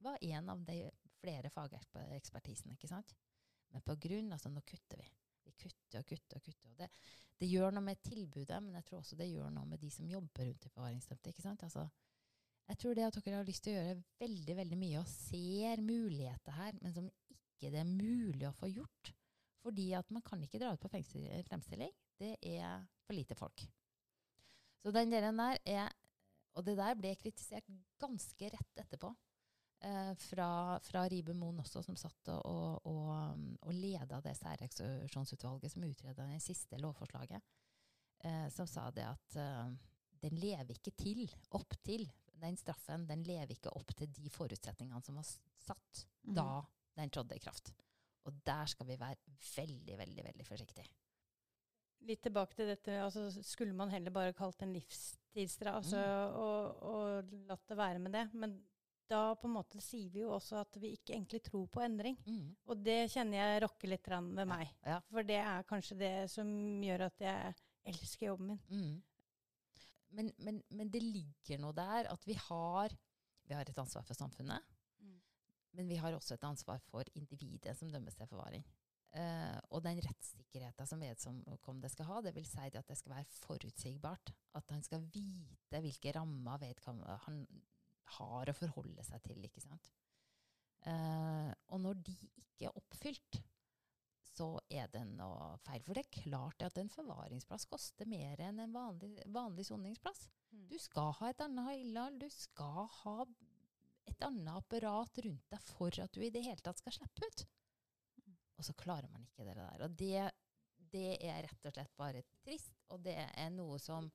[0.03, 0.81] var en av de
[1.21, 2.75] flere fagekspertisene.
[2.75, 3.15] ikke sant?
[3.71, 5.07] Men på grunn, altså nå kutter vi.
[5.59, 6.71] Kutter og kutter og kutter.
[6.71, 6.89] Og det,
[7.41, 10.07] det gjør noe med tilbudet, men jeg tror også det gjør noe med de som
[10.09, 11.31] jobber rundt de forvaringsdømte.
[11.31, 11.63] ikke sant?
[11.67, 11.85] Altså,
[12.65, 15.83] jeg tror det at dere har lyst til å gjøre veldig veldig mye og ser
[15.85, 19.11] muligheter her, men som ikke det er mulig å få gjort.
[19.65, 21.93] Fordi at man kan ikke dra ut på fremstilling.
[22.19, 23.65] Det er for lite folk.
[24.85, 25.93] Så den delen der er
[26.55, 27.65] Og det der ble kritisert
[27.99, 29.09] ganske rett etterpå.
[29.86, 35.75] Eh, fra, fra Ribe Moen også, som satt og, og, og, og leda det særreaksjonsutvalget
[35.75, 37.43] som utreda det siste lovforslaget.
[38.25, 39.75] Eh, som sa det at eh,
[40.25, 41.21] den lever ikke til,
[41.53, 42.07] opp til
[42.41, 46.33] den straffen, den lever ikke opp til de forutsetningene som var satt Mm.
[46.33, 46.45] da
[46.97, 47.67] den trådte i kraft.
[48.25, 49.19] Og der skal vi være
[49.55, 50.88] veldig, veldig veldig forsiktige.
[52.09, 56.39] Litt tilbake til dette, altså skulle man heller bare kalt det en livstidsstraff altså, Mm.
[56.41, 58.25] og, og latt det være med det.
[58.33, 58.57] Men
[59.09, 62.17] da på en måte sier vi jo også at vi ikke egentlig tror på endring.
[62.25, 62.53] Mm.
[62.69, 64.69] Og det kjenner jeg rokker litt ved meg.
[64.85, 64.99] Ja.
[65.11, 66.47] For det er kanskje det som
[66.83, 67.55] gjør at jeg
[67.91, 68.61] elsker jobben min.
[68.69, 68.95] Mm.
[70.15, 72.93] Men, men, men det ligger noe der at vi har,
[73.45, 74.63] vi har et ansvar for samfunnet,
[75.75, 78.63] men vi har også et ansvar for individet som dømmes til forvaring.
[79.15, 83.27] Uh, og den rettssikkerheten som vedkommende skal ha, det vil si at det skal være
[83.45, 84.33] forutsigbart.
[84.59, 87.45] At han skal vite hvilke rammer vedkommende han
[88.17, 89.41] har å forholde seg til.
[89.47, 89.91] ikke sant?
[90.85, 93.41] Eh, og når de ikke er oppfylt,
[94.35, 95.81] så er det noe feil.
[95.85, 100.25] For det er klart at en forvaringsplass koster mer enn en vanlig, vanlig soningsplass.
[100.51, 100.65] Mm.
[100.71, 103.19] Du skal ha et annet innhold, du skal ha
[104.05, 107.45] et annet apparat rundt deg for at du i det hele tatt skal slippe ut.
[108.55, 109.85] Og så klarer man ikke det der.
[109.87, 110.27] Og det,
[110.93, 114.11] det er rett og slett bare trist, og det er noe som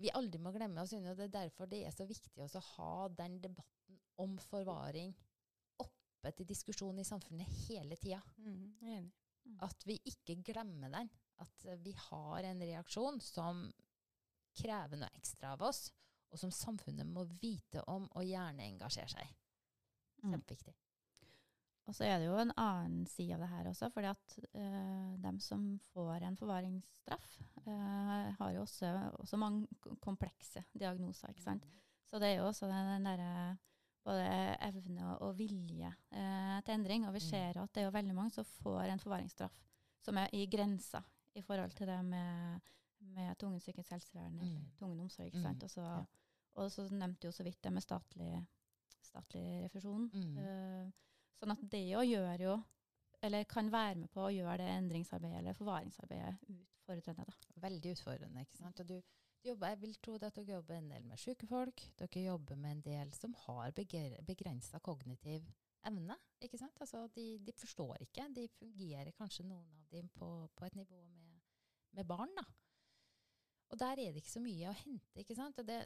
[0.00, 0.82] vi aldri må glemme.
[0.82, 5.12] Og det er derfor det er så viktig også å ha den debatten om forvaring
[5.82, 8.20] oppe til diskusjon i samfunnet hele tida.
[8.40, 9.10] Mm, er.
[9.66, 11.10] At vi ikke glemmer den.
[11.42, 13.66] At vi har en reaksjon som
[14.56, 15.90] krever noe ekstra av oss,
[16.32, 19.34] og som samfunnet må vite om og gjerne engasjere seg i.
[20.24, 20.32] Mm.
[20.32, 20.74] Kjempeviktig.
[21.86, 25.12] Og så er det jo en annen side av det her også, fordi at uh,
[25.22, 29.68] dem som får en forvaringsstraff, uh, har jo også, også mange
[30.02, 31.66] komplekse diagnoser, ikke sant.
[32.10, 33.56] Så det er jo også den, den derre
[34.06, 34.26] både
[34.62, 37.06] evne og, vilje uh, til endring.
[37.06, 37.28] Og vi Mm.
[37.30, 39.56] ser at det er jo veldig mange som får en forvaringsstraff
[40.02, 41.00] som er i grensa
[41.34, 42.60] i forhold til det med,
[43.00, 44.70] med tvungen psykisk helsevern eller Mm.
[44.78, 45.26] tvungen omsorg.
[45.26, 45.62] ikke Mm, sant?
[45.62, 46.04] Og så, ja.
[46.54, 48.46] og så nevnte jo så vidt det med statlig,
[49.02, 50.10] statlig refusjon.
[50.14, 50.92] Mm.
[51.40, 52.56] Sånn at det jo gjør jo,
[53.26, 56.34] eller kan være med på å gjøre det endringsarbeidet eller forvaringsarbeidet
[56.86, 57.24] utfordrende.
[57.26, 57.60] da.
[57.66, 58.44] Veldig utfordrende.
[58.46, 58.80] ikke sant?
[58.80, 58.96] Og du,
[59.42, 61.86] du jobber, jeg vil tro at dere jobber en del med syke folk.
[61.98, 65.48] Dere jobber med en del som har begrensa kognitiv
[65.86, 66.16] evne.
[66.40, 66.80] ikke sant?
[66.80, 68.28] Altså, de, de forstår ikke.
[68.34, 71.42] De fungerer kanskje noen av dem på, på et nivå med,
[71.92, 72.32] med barn.
[72.36, 72.46] da.
[73.70, 75.20] Og der er det ikke så mye å hente.
[75.20, 75.58] ikke sant?
[75.58, 75.82] Og det,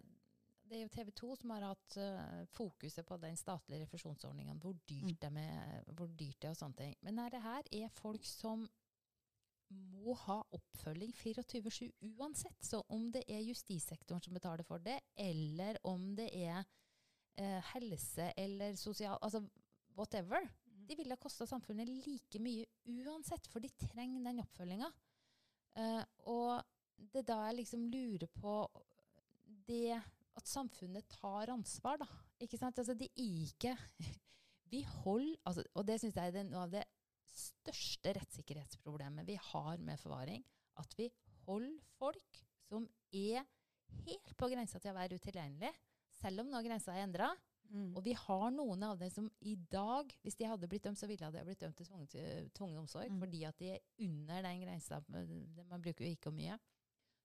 [0.70, 4.76] det er jo TV 2 som har hatt uh, fokuset på den statlige refusjonsordningen, hvor
[4.86, 5.16] dyrt, Mm.
[5.22, 6.94] det med, hvor dyrt det er og sånne ting.
[7.02, 8.68] Men det her er folk som
[9.70, 12.58] må ha oppfølging 24-7 uansett.
[12.64, 18.32] Så om det er justissektoren som betaler for det, eller om det er uh, helse
[18.36, 19.42] eller sosial Altså
[19.96, 20.46] whatever.
[20.64, 24.90] De ville ha kosta samfunnet like mye uansett, for de trenger den oppfølginga.
[25.78, 26.62] Uh, og
[26.98, 28.54] det er da jeg liksom lurer på
[29.66, 30.00] det
[30.38, 32.06] at samfunnet tar ansvar, da.
[32.40, 32.78] Ikke sant?
[32.78, 33.76] Altså, de ikke
[34.70, 36.84] Vi holder altså, Og det syns jeg er noe av det
[37.34, 40.44] største rettssikkerhetsproblemet vi har med forvaring.
[40.78, 41.08] At vi
[41.46, 43.42] holder folk som er
[44.04, 45.72] helt på grensa til å være utilgjengelig,
[46.20, 47.32] selv om nå grensa er endra,
[47.70, 47.92] Mm.
[47.94, 51.06] Og vi har noen av dem som i dag, hvis de hadde blitt dømt, så
[51.06, 53.20] ville de blitt dømt til tvungen, tvungen omsorg, Mm.
[53.20, 56.58] fordi at de er under den grensa Man bruker jo ikke mye.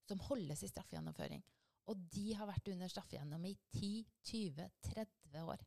[0.08, 1.43] Som holdes i straffegjennomføring.
[1.92, 5.62] Og de har vært under straffegjennom i 10-20-30 år.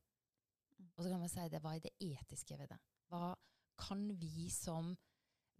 [0.79, 0.89] Mm.
[0.97, 2.81] Og så kan man si det, hva er det etiske ved det?
[3.09, 3.35] Hva
[3.79, 4.97] kan vi som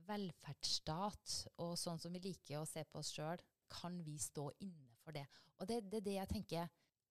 [0.09, 3.41] velferdsstat, og sånn som vi liker å se på oss sjøl,
[3.71, 5.27] kan vi stå inne for det?
[5.59, 6.69] Og det er det, det jeg tenker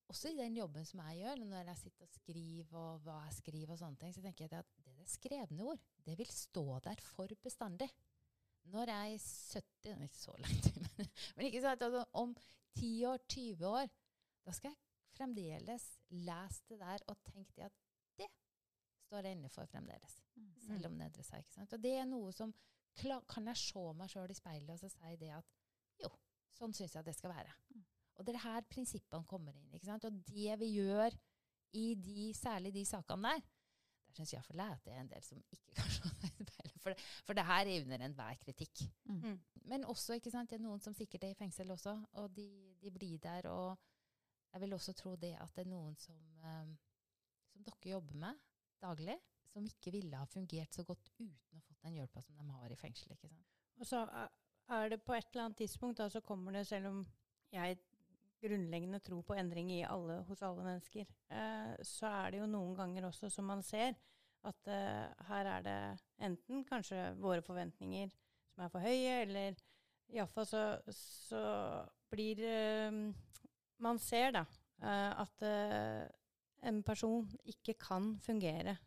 [0.07, 3.37] også i den jobben som jeg gjør, når jeg sitter og skriver, og hva jeg
[3.41, 5.81] skriver, og sånne ting, så tenker jeg at det er skrevne ord.
[6.07, 7.89] Det vil stå der for bestandig.
[8.71, 9.25] Når jeg er
[9.63, 12.33] 70 er ikke så langt, men, men ikke sant, altså, om
[12.77, 13.91] 10 år, 20 år,
[14.45, 14.79] da skal jeg
[15.17, 17.77] fremdeles lese det der og tenke det at
[18.19, 18.29] det
[19.07, 20.17] står jeg inne for fremdeles.
[20.35, 20.53] Mm.
[20.67, 21.43] Selv om det endrer seg.
[21.43, 21.73] ikke sant?
[21.73, 22.55] Og det er noe som
[22.97, 25.51] Kan jeg se meg sjøl i speilet og så si det at
[26.01, 26.09] jo,
[26.57, 27.51] sånn syns jeg det skal være.
[27.69, 27.83] Mm.
[28.17, 29.69] Og det er her prinsippene kommer inn.
[29.69, 30.07] ikke sant?
[30.09, 31.13] Og det vi gjør
[31.77, 33.43] i de, særlig de sakene der,
[34.07, 36.56] der syns jeg at det er en del som ikke kan se seg i speilet.
[36.87, 38.85] For det, for det her er under enhver kritikk.
[39.11, 39.19] Mm.
[39.23, 39.39] Mm.
[39.67, 42.47] Men også, ikke sant, det er noen som sikkert er i fengsel også, og de,
[42.81, 43.49] de blir der.
[43.51, 43.77] Og
[44.53, 46.69] jeg vil også tro det at det er noen som, eh,
[47.51, 48.39] som dere jobber med
[48.81, 49.17] daglig,
[49.51, 52.71] som ikke ville ha fungert så godt uten å fått den hjelpa som de har
[52.71, 53.11] i fengsel.
[53.17, 53.53] ikke sant?
[53.79, 54.31] Og så er-
[54.79, 57.05] er det på et eller annet tidspunkt, da, så kommer det, selv om
[57.51, 57.77] jeg
[58.41, 62.75] grunnleggende tror på endring i alle, hos alle mennesker, eh, så er det jo noen
[62.77, 63.95] ganger også som man ser
[64.45, 65.79] at uh, her er det
[66.27, 68.11] enten kanskje våre forventninger
[68.53, 69.57] som er for høye, eller
[70.13, 71.41] iallfall så, så
[72.11, 73.01] blir uh,
[73.83, 75.43] Man ser da uh, at
[76.65, 78.77] en person ikke kan fungere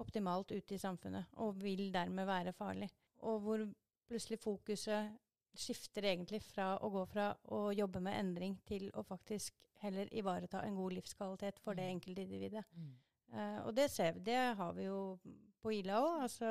[0.00, 2.88] optimalt ute i samfunnet, og vil dermed være farlig.
[3.28, 3.62] Og hvor
[4.08, 5.12] plutselig fokuset
[5.54, 10.62] skifter egentlig fra å gå fra å jobbe med endring til å faktisk heller ivareta
[10.64, 11.88] en god livskvalitet for det
[12.76, 12.92] Mm.
[13.32, 15.18] Eh, og det ser vi, det har vi jo
[15.62, 16.22] på Ila òg.
[16.26, 16.48] Altså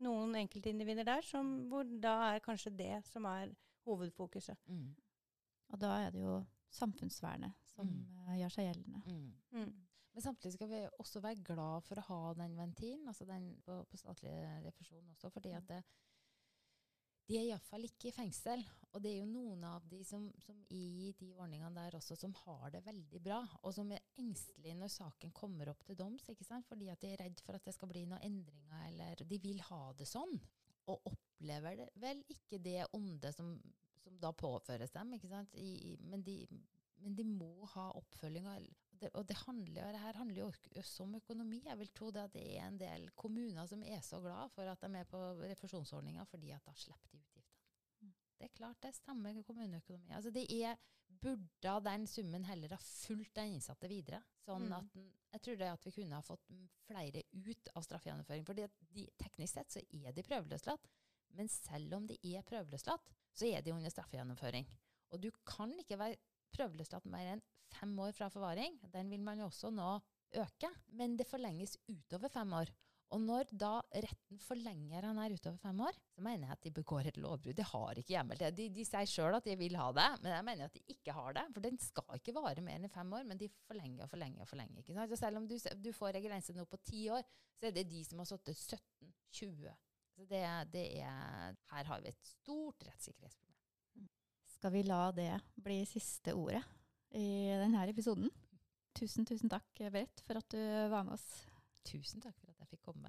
[0.00, 3.52] noen enkeltindivider der som, hvor da er kanskje det som er
[3.86, 4.56] hovedfokuset.
[4.66, 4.94] Mm.
[5.70, 6.40] Og da er det jo
[6.74, 8.16] samfunnsvernet som Mm.
[8.28, 9.02] eh, gjør seg gjeldende.
[9.06, 9.32] Mm.
[9.52, 9.86] Mm.
[10.12, 13.84] Men samtidig skal vi også være glad for å ha den ventilen, altså den på,
[13.86, 14.32] på statlig
[14.64, 15.84] refusjon også, fordi at det,
[17.30, 18.62] de er iallfall ikke i fengsel.
[18.90, 22.32] Og det er jo noen av de som, som i de ordningene der også, som
[22.42, 26.46] har det veldig bra, og som er engstelige når saken kommer opp til doms, ikke
[26.48, 26.66] sant?
[26.66, 29.62] fordi at de er redd for at det skal bli noen endringer, eller de vil
[29.68, 30.34] ha det sånn.
[30.90, 33.54] Og opplever det vel ikke det onde som,
[34.02, 35.54] som da påføres dem, ikke sant?
[35.54, 36.40] I, men, de,
[37.04, 38.50] men de må ha oppfølging.
[39.00, 41.62] Det, og det, handler, det her handler jo også om økonomi.
[41.64, 44.68] Jeg vil tro det at det er en del kommuner som er så glad for
[44.68, 47.62] at de er med på refusjonsordninga, fordi at da slipper de utgiftene.
[48.04, 48.14] Mm.
[48.38, 50.12] Det er klart det stemmer kommuneøkonomi.
[50.16, 50.76] Altså det er,
[51.20, 54.22] burde den summen heller ha fulgt den innsatte videre.
[54.44, 54.76] Sånn Mm.
[54.76, 55.00] at
[55.32, 56.46] jeg tror det at vi kunne ha fått
[56.86, 58.44] flere ut av straffegjennomføring.
[58.44, 58.54] For
[59.18, 60.88] teknisk sett så er de prøveløslatt.
[61.38, 64.66] Men selv om de er prøveløslatt, så er de under straffegjennomføring.
[65.10, 66.16] Og du kan ikke være
[66.54, 68.78] prøveløslatt mer enn fem år fra forvaring.
[68.92, 69.96] Den vil man jo også nå
[70.40, 72.72] øke, men det forlenges utover fem år.
[73.10, 76.70] Og når da retten forlenger han her utover fem år, så mener jeg at de
[76.76, 77.56] begår et lovbrudd.
[77.58, 78.58] De har ikke hjemmel til det.
[78.60, 81.14] De, de sier sjøl at de vil ha det, men jeg mener at de ikke
[81.16, 81.44] har det.
[81.56, 84.50] For den skal ikke vare mer enn fem år, men de forlenger og forlenger og
[84.52, 84.78] forlenger.
[84.84, 85.10] Ikke sant?
[85.10, 87.26] Så selv om du, du får en grense nå på ti år,
[87.58, 89.74] så er det de som har sittet 17-20.
[90.14, 93.49] Så det, det er Her har vi et stort rettssikkerhetsproblem.
[94.60, 96.60] Skal vi la det bli siste ordet
[97.16, 98.26] i denne episoden?
[98.92, 100.60] Tusen, tusen takk, Berit, for at du
[100.92, 101.24] var med oss.
[101.88, 103.08] Tusen takk for at jeg fikk komme.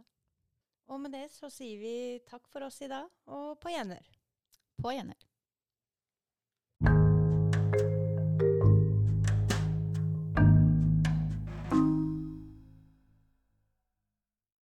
[0.88, 4.08] Og med det så sier vi takk for oss i dag, og på gjenhør.
[4.80, 5.28] På gjenhør.